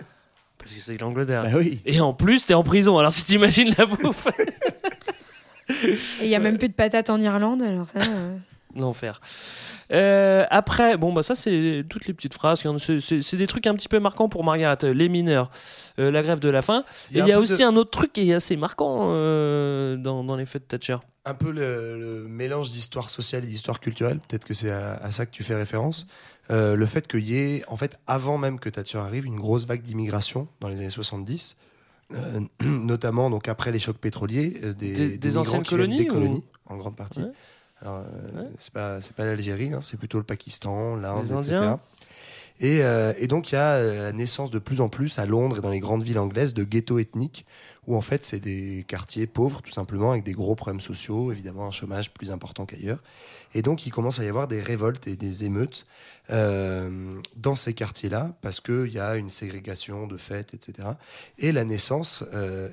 [0.63, 1.43] Parce que c'est l'Angleterre.
[1.43, 1.81] Bah oui.
[1.85, 2.97] Et en plus, t'es en prison.
[2.97, 4.27] Alors si t'imagines la bouffe,
[5.69, 7.99] Et il n'y a même plus de patates en Irlande, alors ça.
[7.99, 8.35] euh,
[8.75, 9.21] l'enfer.
[9.91, 12.63] Euh, après, bon, bah ça, c'est toutes les petites phrases.
[12.79, 14.77] C'est, c'est- c'est des trucs un petit peu marquants pour Margaret.
[14.83, 15.49] Euh, Les mineurs,
[15.99, 16.83] euh, la grève de la faim.
[17.11, 18.29] Il Et y a il y a un peu aussi de- un autre truc qui
[18.29, 20.97] est assez marquant euh, dans, dans les fêtes Thatcher.
[21.25, 24.19] Un peu le, le mélange d'histoire sociale et d'histoire culturelle.
[24.27, 26.05] Peut-être que c'est à, à ça que tu fais référence.
[26.51, 29.65] Euh, le fait qu'il y ait, en fait, avant même que Thatcher arrive, une grosse
[29.65, 31.55] vague d'immigration dans les années 70.
[32.13, 36.03] euh, notamment donc après les chocs pétroliers euh, des, Des- des migrants anciennes colonies des
[36.09, 37.31] ou- colonies en grande partie Ouais.
[37.81, 38.05] Alors,
[38.57, 41.79] c'est pas pas l'Algérie hein, c'est plutôt le Pakistan l'Inde etc Indiens.
[42.59, 45.25] Et, euh, et donc il y a euh, la naissance de plus en plus à
[45.25, 47.45] Londres et dans les grandes villes anglaises de ghettos ethniques
[47.87, 51.67] où en fait c'est des quartiers pauvres tout simplement avec des gros problèmes sociaux, évidemment
[51.67, 53.01] un chômage plus important qu'ailleurs.
[53.53, 55.85] Et donc il commence à y avoir des révoltes et des émeutes
[56.29, 60.89] euh, dans ces quartiers-là parce qu'il y a une ségrégation de fêtes, etc.
[61.39, 62.23] Et la naissance,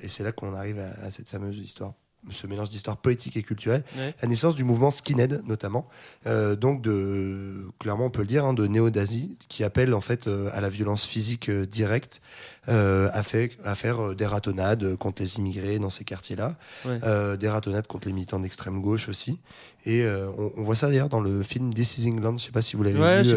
[0.01, 1.93] et c'est là qu'on arrive à cette fameuse histoire
[2.29, 4.13] ce mélange d'histoire politique et culturelle, Ouais.
[4.21, 5.87] la naissance du mouvement skinhead notamment,
[6.27, 10.27] euh, donc de clairement on peut le dire hein, de néo-nazi qui appelle en fait
[10.27, 12.21] euh, à la violence physique euh, directe,
[12.69, 16.55] euh, à, fait, à faire euh, des ratonnades contre les immigrés dans ces quartiers-là,
[16.85, 16.99] Ouais.
[17.03, 19.39] euh, des ratonnades contre les militants d'extrême gauche aussi,
[19.85, 22.51] et euh, on, on voit ça d'ailleurs dans le film This Is England, je sais
[22.51, 23.35] pas si vous l'avez Ouais, vu,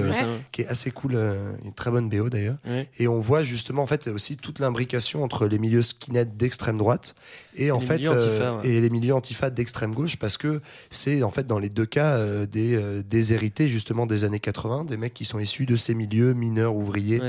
[0.52, 1.16] qui est assez cool,
[1.64, 2.58] une très bonne BO d'ailleurs.
[2.66, 2.88] Ouais.
[2.98, 7.14] Et on voit justement en fait aussi toute l'imbrication entre les milieux skinhead d'extrême droite
[7.56, 10.60] et en fait antifa, et les milieux antifa d'extrême gauche parce que
[10.90, 14.98] c'est en fait dans les deux cas des euh, déshérités justement des années 80, des
[14.98, 17.20] mecs qui sont issus de ces milieux mineurs ouvriers.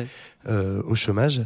[0.47, 1.41] Euh, au chômage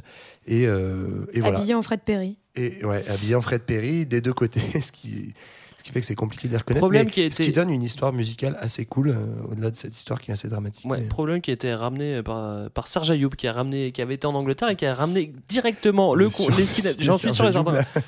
[0.45, 1.57] et, euh, et voilà.
[1.57, 2.37] Habillés en Fred Perry.
[2.55, 5.33] Et ouais, habillés en Fred Perry des deux côtés, ce qui
[5.79, 6.81] ce qui fait que c'est compliqué de les reconnaître.
[6.81, 9.15] Problème mais qui a Ce été- qui donne une histoire musicale assez cool euh,
[9.51, 10.85] au-delà de cette histoire qui est assez dramatique.
[10.85, 14.01] Ouais, Mais- problème qui a été ramené par, par Serge Ayoub, qui a, ramené, qui
[14.01, 16.95] avait été en Angleterre et qui a ramené directement le con- les skinheads.
[16.99, 17.49] J'en suis sûr.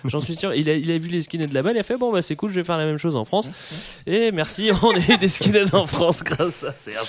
[0.05, 0.53] J'en suis sûr.
[0.53, 2.49] Il a, il a vu les skinheads là-bas, il a fait bon, bah c'est cool,
[2.51, 3.49] je vais faire la même chose en France.
[4.05, 7.07] Et merci, on est des skinheads en France grâce à Serge.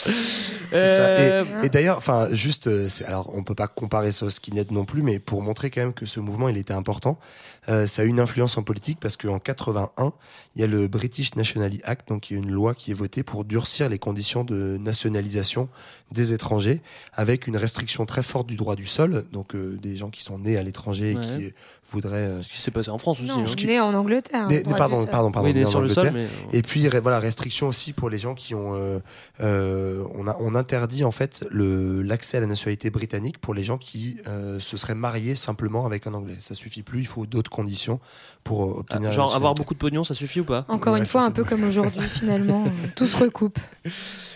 [0.68, 1.62] C'est Euh, ça.
[1.62, 4.70] Et, et d'ailleurs, enfin, juste, euh, c'est- alors, on peut pas comparer ça au skinhead
[4.70, 7.18] non plus, mais pour montrer quand même que ce mouvement, il était important,
[7.68, 10.12] euh, ça a eu une influence en politique parce qu'en 81,
[10.54, 12.94] il y a le British Nationality Act, donc il y a une loi qui est
[12.94, 15.68] votée pour durcir les conditions de nationalisation
[16.10, 16.82] des étrangers,
[17.14, 20.38] avec une restriction très forte du droit du sol, donc euh, des gens qui sont
[20.38, 21.24] nés à l'étranger Ouais.
[21.24, 21.54] et qui
[21.90, 22.16] voudraient.
[22.18, 23.28] euh, Ce qui s'est passé en France aussi.
[23.30, 23.66] Non, hein.
[23.66, 24.46] né en Angleterre.
[24.46, 26.28] Né- droit pardon, pardon, pardon, Oui, né en sur le sol, Angleterre.
[26.52, 28.98] mais- Et puis voilà, restriction aussi pour les gens qui ont, euh,
[29.40, 33.64] euh, on, a, on interdit en fait le l'accès à la nationalité britannique pour les
[33.64, 36.36] gens qui euh, se seraient mariés simplement avec un anglais.
[36.40, 38.00] Ça suffit plus, il faut d'autres conditions
[38.44, 39.08] pour euh, obtenir.
[39.08, 41.44] la Genre avoir beaucoup de pognon, ça suffit ou pas Encore une fois, un peu
[41.44, 43.58] comme aujourd'hui, finalement, euh, tout se recoupe.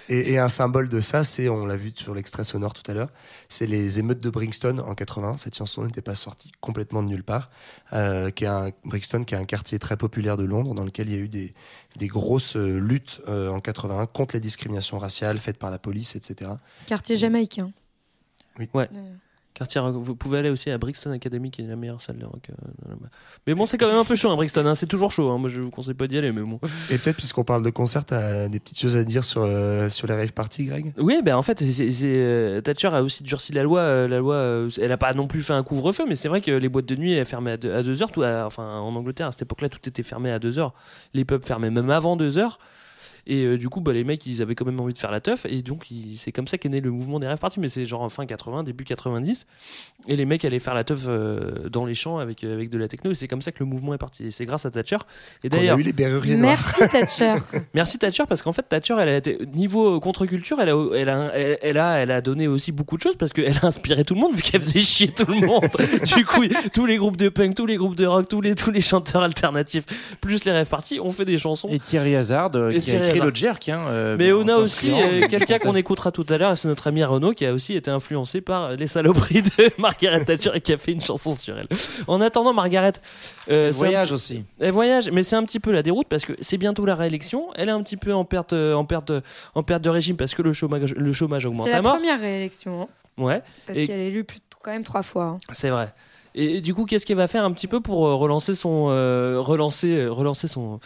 [0.08, 2.94] Et, et un symbole de ça, c'est, on l'a vu sur l'extrait sonore tout à
[2.94, 3.08] l'heure,
[3.48, 5.36] c'est les émeutes de Brixton en 80.
[5.36, 7.50] Cette chanson n'était pas sortie complètement de nulle part.
[7.92, 11.08] Euh, qui est un, Brixton, qui est un quartier très populaire de Londres, dans lequel
[11.08, 11.54] il y a eu des,
[11.96, 16.16] des grosses euh, luttes euh, en 81 contre les discriminations raciales faites par la police,
[16.16, 16.50] etc.
[16.86, 17.72] Quartier jamaïcain.
[18.58, 18.68] Oui.
[18.74, 18.88] Ouais.
[19.56, 19.94] Quartier rock.
[19.98, 22.50] Vous pouvez aller aussi à Brixton Academy, qui est la meilleure salle de rock.
[22.50, 22.94] euh,
[23.46, 24.66] Mais bon, c'est quand même un peu chaud, hein, Brixton.
[24.66, 25.30] hein, C'est toujours chaud.
[25.30, 25.38] hein.
[25.38, 26.60] Moi, je vous conseille pas d'y aller, mais bon.
[26.90, 30.06] Et peut-être, puisqu'on parle de concert, t'as des petites choses à dire sur, euh, sur
[30.08, 30.92] les rave parties, Greg?
[30.98, 34.06] Oui, ben en fait, c'est- c'est- c'est, euh, Thatcher a aussi durci la loi.
[34.06, 36.68] la loi, elle a pas non plus fait un couvre-feu, mais c'est vrai que les
[36.68, 38.12] boîtes de nuit elles fermaient à 2 à deux heures.
[38.12, 40.74] Tout, à- enfin, en Angleterre, à cette époque-là, tout était fermé à 2 heures.
[41.14, 42.58] Les pubs fermaient même avant 2 heures.
[43.26, 45.20] Et euh, du coup, bah, les mecs, ils avaient quand même envie de faire la
[45.20, 45.46] teuf.
[45.46, 47.60] Et donc, c'est comme ça qu'est né le mouvement des rêves parties.
[47.60, 49.46] Mais c'est genre en fin 80, début 90.
[50.08, 52.78] Et les mecs allaient faire la teuf euh, dans les champs avec, euh, avec de
[52.78, 53.10] la techno.
[53.10, 54.26] Et c'est comme ça que le mouvement est parti.
[54.26, 54.98] Et c'est grâce à Thatcher.
[55.42, 55.76] Et d'ailleurs.
[56.38, 57.32] Merci Thatcher.
[57.74, 61.30] Merci Thatcher parce qu'en fait Thatcher elle a été niveau contre-culture elle a, elle, a,
[61.34, 64.14] elle, elle a elle a donné aussi beaucoup de choses parce qu'elle a inspiré tout
[64.14, 65.68] le monde vu qu'elle faisait chier tout le monde
[66.16, 68.70] du coup tous les groupes de punk tous les groupes de rock tous les tous
[68.70, 69.84] les chanteurs alternatifs
[70.20, 73.04] plus les rêves parties ont fait des chansons Et Thierry Hazard, euh, Et qui Thierry
[73.04, 73.68] a écrit Le jerk.
[73.68, 76.68] Hein, euh, mais on a aussi euh, quelqu'un qu'on écoutera tout à l'heure et c'est
[76.68, 80.60] notre ami Renaud qui a aussi été influencé par les saloperies de Margaret Thatcher et
[80.60, 81.66] qui a fait une chanson sur elle
[82.06, 82.92] en attendant Margaret
[83.50, 84.44] euh, voyage aussi.
[84.60, 87.48] elle voyage, mais c'est un petit peu la déroute parce que c'est bientôt la réélection.
[87.54, 89.12] Elle est un petit peu en perte, en perte,
[89.54, 91.94] en perte de régime parce que le chômage, le chômage augmente C'est à la mort.
[91.96, 92.82] première réélection.
[92.82, 92.88] hein,
[93.22, 93.42] Ouais.
[93.66, 95.24] parce Et- qu'elle est élue plus- quand même trois fois.
[95.24, 95.38] hein.
[95.52, 95.94] c'est vrai.
[96.38, 100.06] Et du coup, qu'est-ce qu'elle va faire un petit peu pour relancer son, euh, relancer,
[100.06, 100.80] relancer son,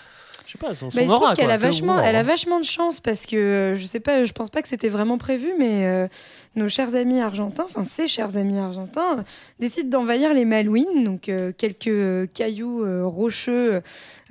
[0.50, 1.34] je sais pas, son, Bah, son aura.
[1.34, 2.28] qu'elle a vachement, elle a aura.
[2.28, 5.16] vachement de chance parce que euh, je sais pas, je pense pas que c'était vraiment
[5.16, 6.08] prévu, mais euh,
[6.56, 9.22] nos chers amis argentins, enfin ses chers amis argentins, euh,
[9.60, 13.82] décident d'envahir les Malouines, donc euh, quelques euh, cailloux euh, rocheux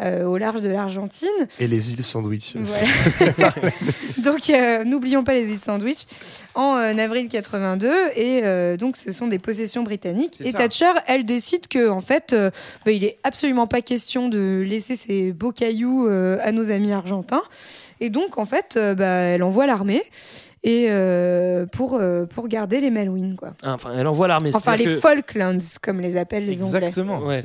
[0.01, 1.28] euh, au large de l'Argentine.
[1.59, 2.55] Et les îles Sandwich.
[2.55, 3.53] Voilà.
[4.24, 6.05] donc euh, n'oublions pas les îles Sandwich
[6.55, 10.57] en euh, avril 82 et euh, donc ce sont des possessions britanniques et ça.
[10.57, 12.49] Thatcher elle décide que en fait euh,
[12.86, 16.91] bah, il est absolument pas question de laisser ces beaux cailloux euh, à nos amis
[16.91, 17.43] argentins
[18.01, 20.01] et donc en fait euh, bah, elle envoie l'armée
[20.64, 23.53] et euh, pour euh, pour garder les Malouines quoi.
[23.64, 24.51] Ah, Enfin, elle envoie l'armée.
[24.53, 26.88] Enfin les que- Falklands comme les appellent les Anglais.
[26.88, 27.20] Exactement.
[27.26, 27.43] Ouais.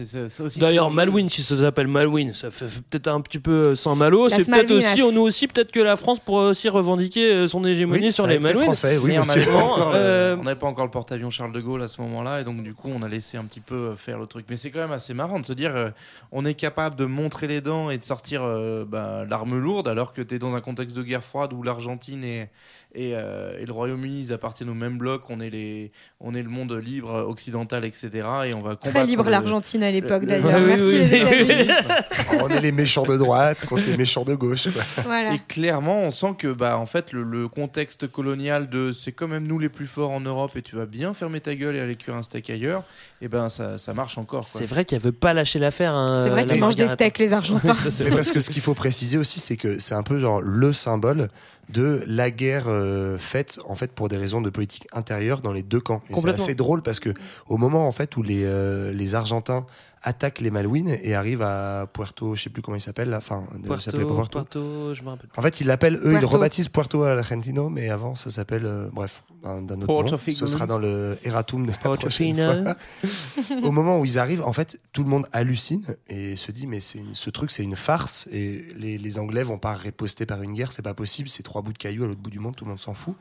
[0.57, 3.75] D'ailleurs, tout Malouine, si ça s'appelle Malouine, ça fait, fait peut-être un petit peu euh,
[3.75, 4.29] sans malo.
[4.29, 8.13] C'est peut-être aussi, nous aussi, peut-être que la France pourrait aussi revendiquer son hégémonie Oui,
[8.13, 8.65] sur les Malouines.
[8.65, 9.41] français, oui, Mais on monsieur.
[9.41, 11.89] n'avait pas, encore le- Euh, on n'avait pas encore le porte-avions Charles de Gaulle à
[11.89, 14.47] ce moment-là, et donc du coup on a laissé un petit peu faire le truc.
[14.51, 15.91] Mais c'est quand même assez marrant de se dire, euh,
[16.33, 20.13] on est capable de montrer les dents et de sortir euh, bah, l'arme lourde, alors
[20.13, 22.49] que tu es dans un contexte de guerre froide où l'Argentine et,
[22.95, 26.43] et, euh, et le Royaume-Uni ils appartiennent au même bloc, on est, les, on est
[26.43, 28.11] le monde libre occidental, etc.
[28.47, 30.61] Et on va Très libre l'Argentine à l'époque le- d'ailleurs.
[30.61, 30.93] Merci oui.
[30.99, 31.71] les États-Unis.
[32.41, 34.69] on est les méchants de droite contre les méchants de gauche.
[35.05, 35.35] voilà.
[35.35, 39.29] Et clairement, on sent que bah en fait le, le contexte colonial de c'est quand
[39.29, 41.81] même nous les plus forts en Europe et tu vas bien fermer ta gueule et
[41.81, 42.85] aller cuire un steak ailleurs,
[43.21, 44.45] et ben ça, ça marche encore.
[44.45, 45.95] C'est vrai qu'elle veut pas lâcher l'affaire.
[45.95, 46.95] hein, C'est vrai qu'ils mangent des Margaret.
[47.07, 47.75] steaks les Argentins.
[47.91, 50.73] Ça, parce que ce qu'il faut préciser aussi, c'est que c'est un peu genre le
[50.73, 51.29] symbole
[51.69, 55.63] de la guerre euh, faite en fait pour des raisons de politique intérieure dans les
[55.63, 56.01] deux camps.
[56.11, 57.11] Et c'est assez drôle parce que
[57.49, 59.67] au moment en fait où les euh, les Argentins
[60.07, 63.45] attaquent les Malouines et arrivent à Puerto, je sais plus comment il s'appelle, là, enfin,
[63.59, 64.61] il s'appelait pas Puerto, Puerto.
[64.61, 65.31] Puerto, je me rappelle.
[65.37, 66.29] En fait, ils l'appellent, eux, ils Puerto.
[66.29, 70.19] rebaptisent Puerto Argentino, mais avant, ça s'appelle, euh, bref, d'un autre nom.
[70.19, 72.63] Ce sera dans le Eratum de la prochaine Portofino.
[72.63, 73.59] fois.
[73.63, 76.81] Au moment où ils arrivent, en fait, tout le monde hallucine et se dit, mais
[76.81, 80.43] c'est une- ce truc, c'est une farce et les, les Anglais vont pas riposter par
[80.43, 82.55] une guerre, c'est pas possible, c'est trois bouts de cailloux à l'autre bout du monde,
[82.57, 83.15] tout le monde s'en fout.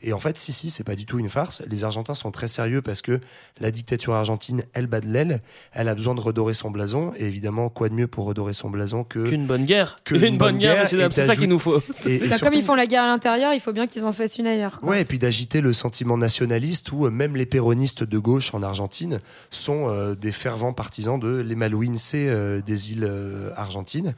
[0.00, 1.62] Et en fait, si, si, c'est pas du tout une farce.
[1.68, 3.18] Les Argentins sont très sérieux parce que
[3.60, 5.40] la dictature argentine, elle bat de l'aile.
[5.72, 7.12] Elle a besoin de redorer son blason.
[7.16, 9.28] Et évidemment, quoi de mieux pour redorer son blason que.
[9.28, 9.96] Qu'une bonne guerre.
[10.04, 11.82] que Une, une bonne guerre, guerre, c'est ça qu'il nous faut.
[12.06, 14.04] et- et Bah, surtout- comme ils font la guerre à l'intérieur, il faut bien qu'ils
[14.04, 14.80] en fassent une ailleurs.
[14.80, 14.90] quoi.
[14.90, 18.62] Ouais, et puis d'agiter le sentiment nationaliste où euh, même les péronistes de gauche en
[18.62, 19.20] Argentine
[19.50, 24.14] sont euh, des fervents partisans de les Malouines, c'est euh, des îles euh, argentines.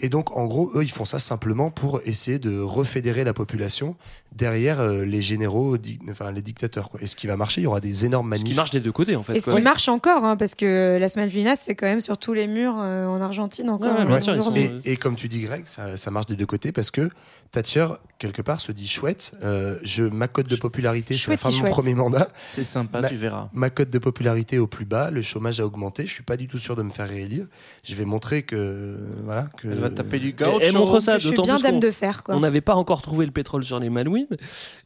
[0.00, 3.96] Et donc, en gros, eux, ils font ça simplement pour essayer de refédérer la population
[4.36, 5.76] derrière euh, les généraux,
[6.10, 6.88] enfin les dictateurs.
[6.90, 7.02] Quoi.
[7.02, 8.48] Et ce qui va marcher, il y aura des énormes Ce manifs.
[8.48, 9.36] qui marche des deux côtés en fait.
[9.36, 9.56] Et ce quoi.
[9.58, 12.76] qui marche encore, hein, parce que la Malvinas, c'est quand même sur tous les murs
[12.78, 13.96] euh, en Argentine encore.
[13.98, 14.70] Ouais, bien sûr, ils sont- aujourd'hui.
[14.84, 17.08] Et, et comme tu dis, Greg, ça, ça marche des deux côtés parce que
[17.52, 17.86] Thatcher,
[18.18, 21.56] quelque part, se dit chouette, euh, je, ma cote de popularité, c'est la fin de
[21.56, 22.28] mon premier mandat.
[22.48, 23.50] C'est sympa, Ma- tu verras.
[23.52, 26.46] Ma cote de popularité au plus bas, le chômage a augmenté, je suis pas du
[26.48, 27.44] tout sûr de me faire réélire.
[27.84, 28.96] Je vais montrer que.
[29.24, 29.48] Voilà.
[29.58, 30.58] Que, Elle va taper du Elle- gaucho.
[30.62, 32.34] Elle montre ça Je suis bien dame de fer, quoi.
[32.36, 34.28] On n'avait pas encore trouvé le pétrole sur les Malouines.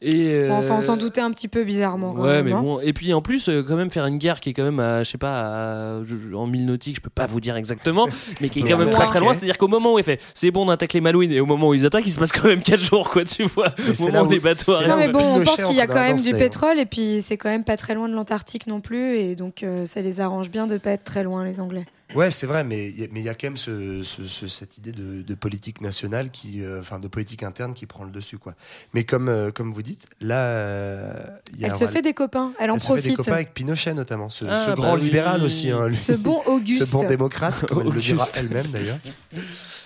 [0.01, 2.13] Et euh, Bon, enfin, on s'en doutait un petit peu bizarrement.
[2.15, 2.61] quand Ouais, même, mais hein.
[2.61, 2.81] bon.
[2.81, 5.03] Et puis en plus, euh, quand même faire une guerre qui est quand même, à,
[5.03, 6.01] je sais pas, à-
[6.35, 8.07] en mille nautiques, je peux pas vous dire exactement,
[8.41, 9.31] mais qui est quand même très très loin.
[9.33, 11.69] C'est-à-dire qu'au moment où il fait, c'est bon, on attaque les Malouines, et au moment
[11.69, 13.67] où ils attaquent, il se passe quand même 4 jours, quoi, tu vois.
[13.89, 14.87] Au c'est moment là où les bateaux arrivent.
[14.89, 17.21] Non, mais bon, on pense qu'il y a quand même du ce- pétrole et puis
[17.21, 20.19] c'est quand même pas très loin de l'Antarctique non plus et donc euh, ça les
[20.19, 21.85] arrange bien de pas être très loin les Anglais.
[22.15, 24.25] Ouais, c'est vrai, mais il y a- mais il y a quand même ce, ce-
[24.27, 28.05] ce- cette idée de, de politique nationale, qui, euh, enfin de politique interne qui prend
[28.05, 28.53] le dessus, quoi.
[28.93, 31.13] Mais comme, euh, comme vous dites, là, euh,
[31.53, 33.01] il y a Elle un- se fait des copains, elle en elle se fait des
[33.01, 33.17] profite.
[33.17, 35.01] copains avec Pinochet notamment, ce, Ah, ce bah grand oui.
[35.01, 35.69] libéral aussi.
[35.69, 35.95] hein, lui.
[35.97, 36.85] Ce bon Auguste.
[36.85, 38.99] ce bon démocrate, comme elle le dira elle-même d'ailleurs.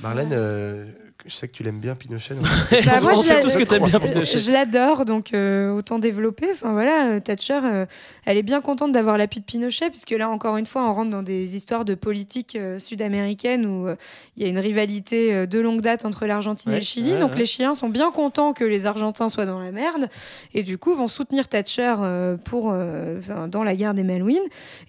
[0.01, 0.85] Marlène, euh,
[1.25, 2.33] je sais que tu l'aimes bien Pinochet.
[2.33, 2.45] donc-
[2.85, 4.37] Bah, moi, on je sait tous que t'aimes bien Pinochet.
[4.37, 6.47] Je l'adore, donc euh, autant développer.
[6.51, 7.85] Enfin voilà, euh, Thatcher, euh,
[8.25, 11.11] elle est bien contente d'avoir l'appui de Pinochet, puisque là, encore une fois, on rentre
[11.11, 13.95] dans des histoires de politique euh, sud-américaine où euh,
[14.37, 17.13] il y a une rivalité euh, de longue date entre l'Argentine et le Chili.
[17.13, 17.37] ouais, donc ouais.
[17.37, 20.09] les Chiliens sont bien contents que les Argentins soient dans la merde,
[20.53, 24.39] et du coup vont soutenir Thatcher euh, pour, euh, dans la guerre des Malouines.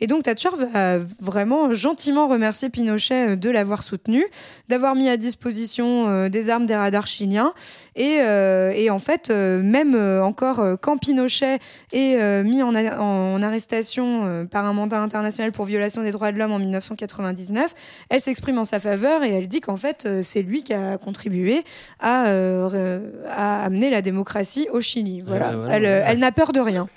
[0.01, 4.25] Et donc Thatcher va vraiment gentiment remercier Pinochet euh, de l'avoir soutenu,
[4.69, 7.53] d'avoir mis à disposition euh, des armes, des radars chiliens.
[7.95, 11.59] Et, euh, et en fait, euh, même euh, encore euh, quand Pinochet
[11.93, 16.11] est euh, mis en, a- en arrestation euh, par un mandat international pour violation des
[16.11, 17.75] droits de l'homme en 1999,
[18.09, 20.97] elle s'exprime en sa faveur et elle dit qu'en fait, euh, c'est lui qui a
[20.99, 21.65] contribué
[22.01, 25.23] à, euh, à amener la démocratie au Chili.
[25.27, 25.57] Voilà.
[25.59, 26.03] ouais, elle ouais.
[26.07, 26.89] elle n'a peur de rien.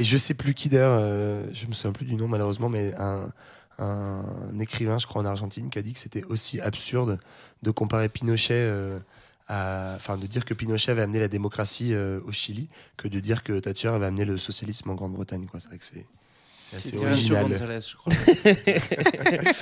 [0.00, 2.92] Et je sais plus qui d'ailleurs, euh, je me souviens plus du nom malheureusement, mais
[2.98, 3.28] un,
[3.82, 7.18] un écrivain, je crois en Argentine, qui a dit que c'était aussi absurde
[7.62, 8.98] de comparer Pinochet, euh,
[9.48, 13.20] à- enfin de dire que Pinochet avait amené la démocratie euh, au Chili, que de
[13.20, 15.46] dire que Thatcher avait amené le socialisme en Grande-Bretagne.
[15.54, 16.06] C'est vrai que c'est
[16.70, 17.46] c'est assez original.
[17.48, 18.12] González, je crois.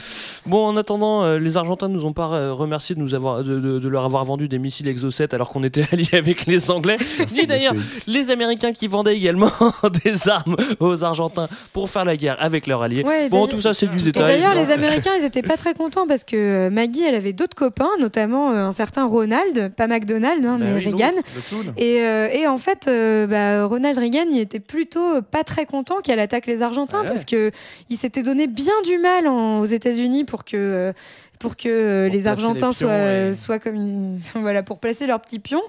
[0.47, 3.59] Bon, en attendant, euh, les Argentins nous ont pas euh, remercié de, nous avoir, de,
[3.61, 6.71] de- de leur avoir vendu des missiles Exo 7 alors qu'on était alliés avec les
[6.71, 6.97] Anglais.
[7.19, 7.75] Merci, Ni d'ailleurs
[8.09, 9.51] les Américains qui vendaient également
[10.05, 13.05] des armes aux Argentins pour faire la guerre avec leurs alliés.
[13.05, 14.39] Ouais, bon, tout ça, c'est du Et détail.
[14.41, 17.57] d'ailleurs, les Américains, ils étaient pas très contents parce que euh, Maggie, elle avait d'autres
[17.57, 21.13] copains, notamment euh, un certain Ronald, pas McDonald, hein, Bah mais oui, Reagan.
[21.77, 25.97] Et, euh, et en fait, euh, bah, Ronald Reagan, il était plutôt pas très content
[26.03, 27.07] qu'elle attaque les Argentins Ouais.
[27.07, 27.51] parce que
[27.89, 30.93] il s'était donné bien du mal en- aux États-Unis pour que euh,
[31.39, 35.39] pour que euh, les Argentins les soient, et- soient comme voilà pour placer leurs petits
[35.39, 35.63] pions.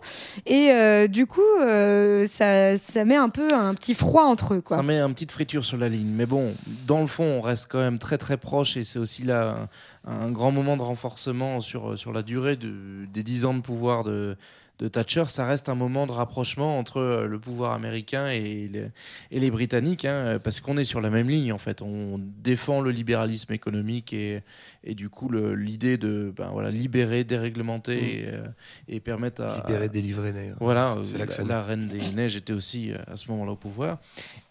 [0.46, 4.62] Et euh, du coup, euh, ça, ça met un peu un petit froid entre eux,
[4.62, 4.76] quoi.
[4.76, 6.10] Ça met un petite friture sur la ligne.
[6.14, 6.54] Mais bon,
[6.88, 9.70] dans le fond, on reste quand même très très proche et c'est aussi là
[10.06, 13.62] un, un grand moment de renforcement sur, sur la durée de- des dix ans de
[13.62, 14.36] pouvoir de,
[14.82, 15.26] de Thatcher.
[15.28, 18.88] Ça reste un moment de rapprochement entre euh, le pouvoir américain et les,
[19.30, 21.82] et les Britanniques, hein, parce qu'on est sur la même ligne en fait.
[21.82, 24.42] On défend le libéralisme économique et,
[24.84, 28.48] et du coup l'idée de ben, voilà, libérer, déréglementer et, euh,
[28.88, 29.58] et permettre à...
[29.68, 30.58] Libérer, délivrer d'ailleurs.
[30.60, 33.56] Voilà, C'est- euh, la, la reine des neiges était aussi euh, à ce moment-là au
[33.56, 34.00] pouvoir.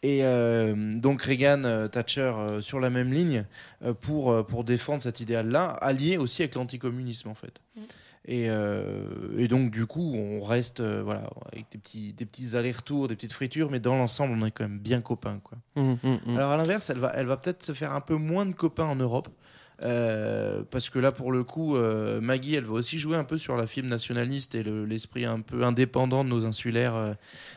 [0.02, 3.44] Et euh, donc Reagan, euh, Thatcher euh, sur la même ligne
[3.84, 7.60] euh, pour, euh, pour défendre cet idéal-là, allié aussi avec l'anticommunisme en fait.
[8.26, 9.04] Et, euh,
[9.38, 13.16] et donc du coup, on reste euh, voilà, avec des petits, des petits allers-retours, des
[13.16, 15.40] petites fritures, mais dans l'ensemble, on est quand même bien copains.
[15.42, 15.58] Quoi.
[15.76, 16.36] Hum, hum, hum.
[16.36, 18.84] Alors à l'inverse, elle va, elle va peut-être se faire un peu moins de copains
[18.84, 19.28] en Europe.
[19.82, 21.74] euh, parce que là, pour le coup,
[22.20, 25.40] Maggie, elle va aussi jouer un peu sur la fibre nationaliste et le- l'esprit un
[25.40, 27.14] peu indépendant de nos insulaires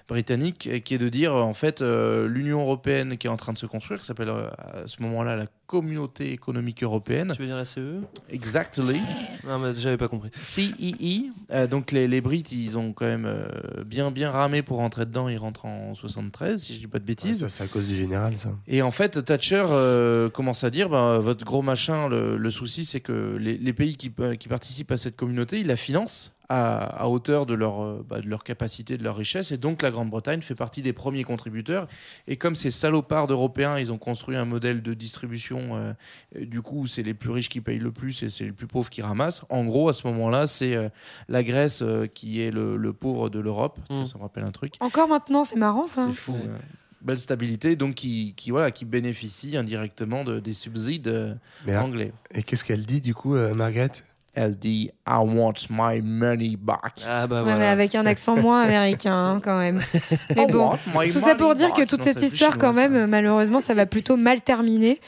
[0.07, 3.66] britanniques, qui est de dire, en fait, l'Union européenne qui est en train de se
[3.66, 5.47] construire, qui s'appelle à ce moment-là la
[5.78, 7.34] Communauté économique européenne.
[7.36, 8.99] Tu veux dire SEE Exactly.
[9.47, 10.30] Non, mais j'avais pas compris.
[10.39, 11.32] CEE.
[11.51, 15.07] Euh, donc les, les Brits, ils ont quand même euh, bien bien ramé pour rentrer
[15.07, 15.30] dedans.
[15.30, 17.39] Ils rentrent en 73, si je dis pas de Ouais, bêtises.
[17.39, 18.51] ça, c'est à cause du général, ça.
[18.67, 22.86] Et en fait, Thatcher euh, commence à dire bah, votre gros machin, le, le souci,
[22.86, 26.34] c'est que les, les pays qui, pa- qui participent à cette communauté, ils la financent
[26.54, 29.51] à, à hauteur de leur, euh, bah, de leur capacité, de leur richesse.
[29.51, 31.88] Et donc, la Grande-Bretagne fait partie des premiers contributeurs.
[32.28, 35.93] Et comme ces salopards d'Européens, ils ont construit un modèle de distribution, euh,
[36.36, 38.89] du coup, c'est les plus riches qui payent le plus et c'est les plus pauvres
[38.89, 39.43] qui ramassent.
[39.49, 40.89] En gros, à ce moment-là, c'est euh,
[41.28, 43.80] la Grèce euh, qui est le, le pauvre de l'Europe.
[43.89, 44.06] Mm.
[44.06, 44.76] Ça me rappelle un truc.
[44.80, 46.06] Encore maintenant, c'est marrant ça.
[46.08, 46.36] C'est fou.
[46.36, 46.58] hein.
[47.01, 51.34] Belle stabilité, donc qui, qui, voilà, qui bénéficie indirectement de, des subsides euh,
[51.66, 52.14] Mais là- anglais.
[52.34, 53.91] Et qu'est-ce qu'elle dit du coup, euh, Margaret?
[54.36, 57.03] Elle dit I want my money back.
[57.07, 59.79] Ah bah Ouais, mais avec un accent moins américain hein, quand même.
[60.36, 60.71] Mais I bon,
[61.11, 63.86] tout ça pour dire que toute Non, cette histoire, chinois, quand même, malheureusement, ça va
[63.86, 64.99] plutôt mal terminer.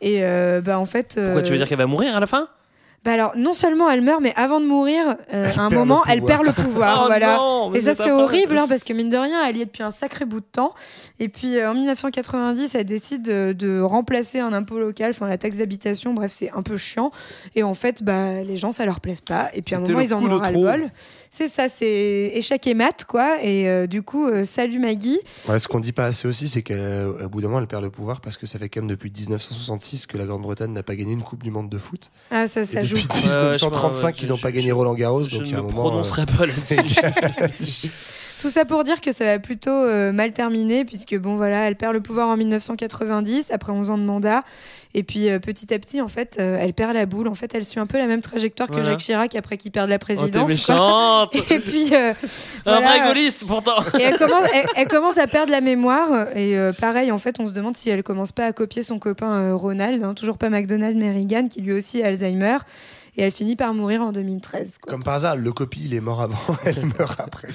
[0.00, 1.14] Et euh, bah en fait.
[1.14, 2.48] Pourquoi euh, tu veux dire qu'elle va mourir à la fin?
[3.04, 6.22] Bah alors, non seulement elle meurt, mais avant de mourir, euh, à un moment, elle
[6.22, 6.92] perd le pouvoir.
[7.02, 7.36] Oh voilà.
[7.36, 9.82] non, et ça, c'est horrible, hein, parce que mine de rien, elle y est depuis
[9.82, 10.72] un sacré bout de temps.
[11.18, 15.38] Et puis, euh, en 1990, elle décide de, de remplacer un impôt local, enfin la
[15.38, 16.14] taxe d'habitation.
[16.14, 17.10] Bref, c'est un peu chiant.
[17.54, 19.48] Et en fait, bah, les gens, ça leur plaise pas.
[19.54, 20.64] Et puis, à un moment, ils en ont ras le trop.
[20.64, 20.90] bol.
[21.34, 23.42] C'est ça, c'est échec et mat, quoi.
[23.42, 25.18] Et euh, du coup, euh, salut Maggie.
[25.48, 26.74] Ouais, ce qu'on dit pas assez aussi, c'est qu'au
[27.30, 30.06] bout d'un moment, elle perd le pouvoir parce que ça fait quand même depuis 1966
[30.06, 32.10] que la Grande-Bretagne n'a pas gagné une Coupe du Monde de foot.
[32.30, 32.96] Ah, ça, Et ça joue.
[32.98, 35.24] depuis Ouais, ouais, je 1935, sais ils n'ont pas, je- gagné Roland Garros.
[35.24, 37.90] Je donc ne à un me moment, prononcerai euh, pas là-dessus.
[38.42, 41.76] Tout ça pour dire que ça va plutôt euh, mal terminer, puisque bon voilà, elle
[41.76, 44.42] perd le pouvoir en 1990, après 11 ans de mandat,
[44.94, 47.28] et puis euh, petit à petit, en fait, euh, elle perd la boule.
[47.28, 48.82] En fait, elle suit un peu la même trajectoire que.
[48.82, 50.32] Jacques Chirac après qu'il perde la Oh, présidence.
[50.32, 50.48] quoi.
[50.48, 55.52] méchante Et puis, Un vrai gaulliste, pourtant Et elle commence, elle, elle commence à perdre
[55.52, 56.08] la mémoire.
[56.34, 59.54] Et pareil, en fait, on se demande si elle commence pas à copier son copain
[59.54, 62.56] Ronald, hein, toujours pas McDonald, mais Reagan, qui lui aussi a Alzheimer.
[63.16, 64.78] Et elle finit par mourir en 2013.
[64.80, 64.90] quoi.
[64.92, 67.48] Comme par hasard, le copie, il est mort avant, elle meurt après.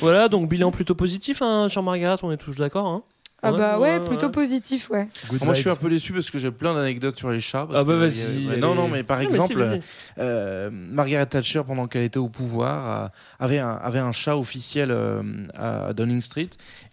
[0.00, 2.86] Voilà, donc bilan plutôt positif hein, sur Margaret, on est tous d'accord.
[2.86, 3.02] Hein
[3.42, 5.08] Ah bah ouais, plutôt positif, ouais.
[5.42, 7.66] Moi, je suis un peu déçu parce que j'ai plein d'anecdotes sur les chats.
[7.66, 9.80] parce Ah bah que, vas-y, euh, Non, non, mais par Non, mais exemple, si, vas-y.
[10.20, 13.12] euh, Margaret Thatcher, pendant qu'elle était au pouvoir, a-
[13.44, 15.22] avait un, avait un chat officiel euh,
[15.56, 16.50] à Downing Street.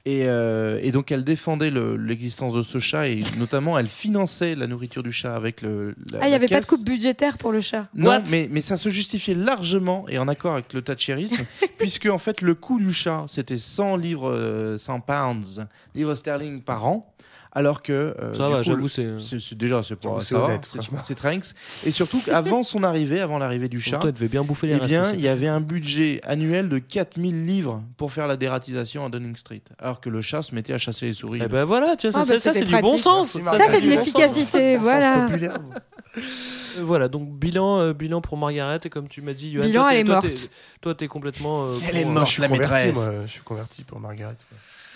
[0.09, 4.55] Et, euh, et donc, elle défendait le- l'existence de ce chat et notamment, elle finançait
[4.55, 5.95] la nourriture du chat avec le.
[6.13, 7.87] la- Ah, il n'y avait pas de coupe budgétaire pour le chat.
[7.93, 11.35] Non, mais, mais ça se justifiait largement et en accord avec le thatcherisme,
[11.77, 16.61] puisque en fait le coût du chat c'était 100 livres, euh, 100 pounds, livres sterling
[16.61, 17.13] par an.
[17.57, 17.91] Alors que
[18.21, 20.99] euh, Ça va, j'avoue, le- c'est- déjà c'est pas ça c'est va, honnête, c'est- franchement.
[21.01, 21.45] c'est Tranks
[21.87, 24.85] et surtout qu'avant son arrivée avant l'arrivée du chat Toi, devait bien bouffer les eh
[24.85, 29.09] bien il y avait un budget annuel de 4000 livres pour faire la dératisation à
[29.09, 31.95] Downing Street alors que le chat se mettait à chasser les souris Eh ben voilà,
[31.95, 33.31] tu vois, Ah ça, bah, ça, c'est du bon sens.
[33.41, 35.25] Ça, c'est de l'efficacité, voilà.
[35.31, 36.21] Euh,
[36.81, 39.93] Voilà, donc bilan, euh, bilan pour Margaret, et comme tu m'as dit, Johan, Bilan, toi,
[39.93, 40.51] elle est toi, morte.
[40.81, 41.65] Toi, t'es complètement.
[41.65, 42.95] euh, Elle est pour, euh, suis la converti, maîtresse.
[42.95, 44.35] moi, je suis converti pour Margaret.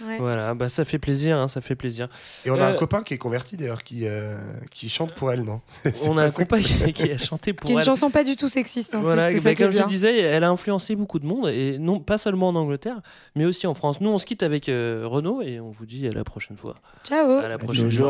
[0.08, 0.18] Ouais.
[0.20, 2.08] Voilà, bah ça fait plaisir, hein, ça fait plaisir.
[2.46, 4.38] Et on a Euh, un copain qui est converti d'ailleurs, qui, euh,
[4.72, 5.62] qui chante pour elle, non?
[6.08, 7.86] On a un copain qui, qui a chanté pour Qui est une elle.
[7.86, 9.42] chanson pas du tout sexiste en Voilà, plus.
[9.42, 12.50] bah, qui comme je disais, elle a influencé beaucoup de monde, et non pas seulement
[12.50, 13.02] en Angleterre,
[13.36, 14.02] mais aussi en France.
[14.02, 16.76] Nous, on se quitte avec euh, Renaud, et on vous dit à la prochaine fois.
[17.06, 17.30] Ciao.
[17.40, 17.90] À la prochaine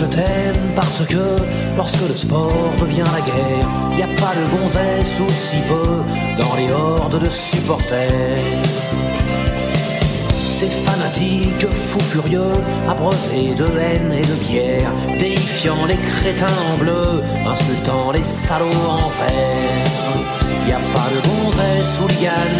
[0.00, 5.20] Je t'aime parce que lorsque le sport devient la guerre, y a pas de gonzesse
[5.20, 8.89] ou si peu dans les hordes de supporters.
[10.60, 12.52] Ces fanatiques fous furieux,
[12.86, 19.08] abreuvés de haine et de bière, déifiant les crétins en bleu, insultant les salauds en
[19.08, 20.68] vert.
[20.68, 22.52] Y a pas de gonzesse hooligan,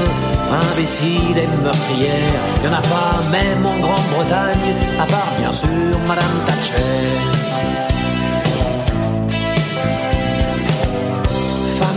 [0.72, 6.24] imbécile et meurtrière, y en a pas même en Grande-Bretagne, à part bien sûr Madame
[6.46, 7.39] Thatcher.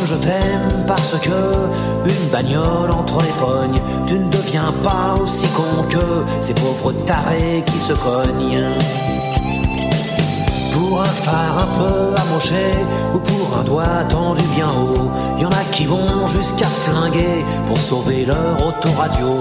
[0.06, 5.84] Je t'aime parce que une bagnole entre les pognes, tu ne deviens pas aussi con
[5.88, 8.68] que ces pauvres tarés qui se cognent.
[10.74, 12.66] Pour un phare un peu amoché
[13.16, 17.78] ou pour un doigt tendu bien haut, y en a qui vont jusqu'à flinguer pour
[17.78, 19.40] sauver leur autoradio.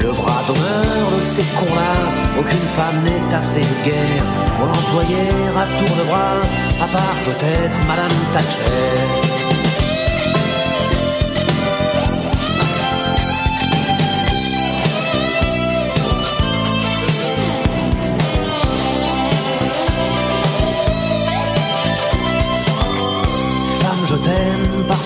[0.00, 4.24] Le bras d'honneur de ces cons-là, aucune femme n'est assez vulgaire
[4.56, 6.40] pour l'employer à tour de bras,
[6.80, 9.39] à part peut-être Madame Thatcher.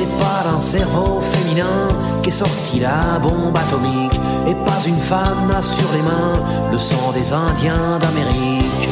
[0.00, 1.88] C'est pas d'un cerveau féminin
[2.22, 7.12] qu'est sortie la bombe atomique et pas une femme n'a sur les mains le sang
[7.12, 8.88] des Indiens d'Amérique.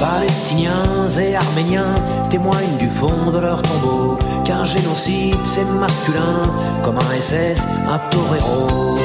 [0.00, 1.96] Palestiniens et Arméniens
[2.30, 6.50] témoignent du fond de leur tombeau qu'un génocide c'est masculin
[6.82, 8.96] comme un SS, un torero.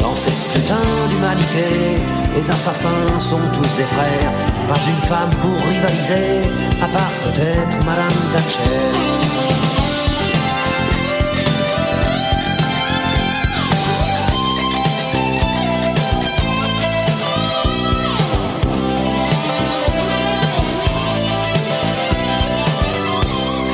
[0.00, 0.80] Dans cette putain
[1.10, 2.00] d'humanité,
[2.34, 4.32] les assassins sont tous des frères.
[4.66, 6.48] Pas une femme pour rivaliser,
[6.82, 8.60] à part peut-être Madame Thatcher.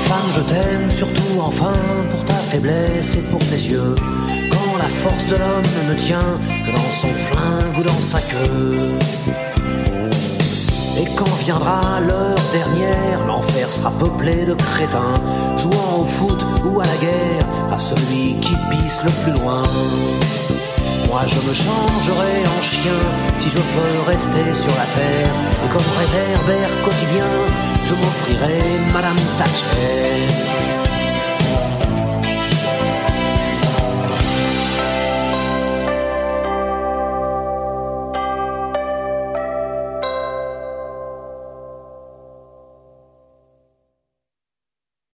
[0.05, 1.73] Femme, je t'aime surtout enfin
[2.11, 3.95] pour ta faiblesse et pour tes yeux.
[4.79, 8.99] La force de l'homme ne tient que dans son flingue ou dans sa queue.
[10.99, 15.15] Et quand viendra l'heure dernière, l'enfer sera peuplé de crétins,
[15.57, 19.63] jouant au foot ou à la guerre, à celui qui pisse le plus loin.
[21.09, 23.01] Moi je me changerai en chien
[23.39, 27.33] si je peux rester sur la terre, et comme réverbère quotidien,
[27.85, 28.61] je m'offrirai
[28.93, 30.76] Madame Thatcher.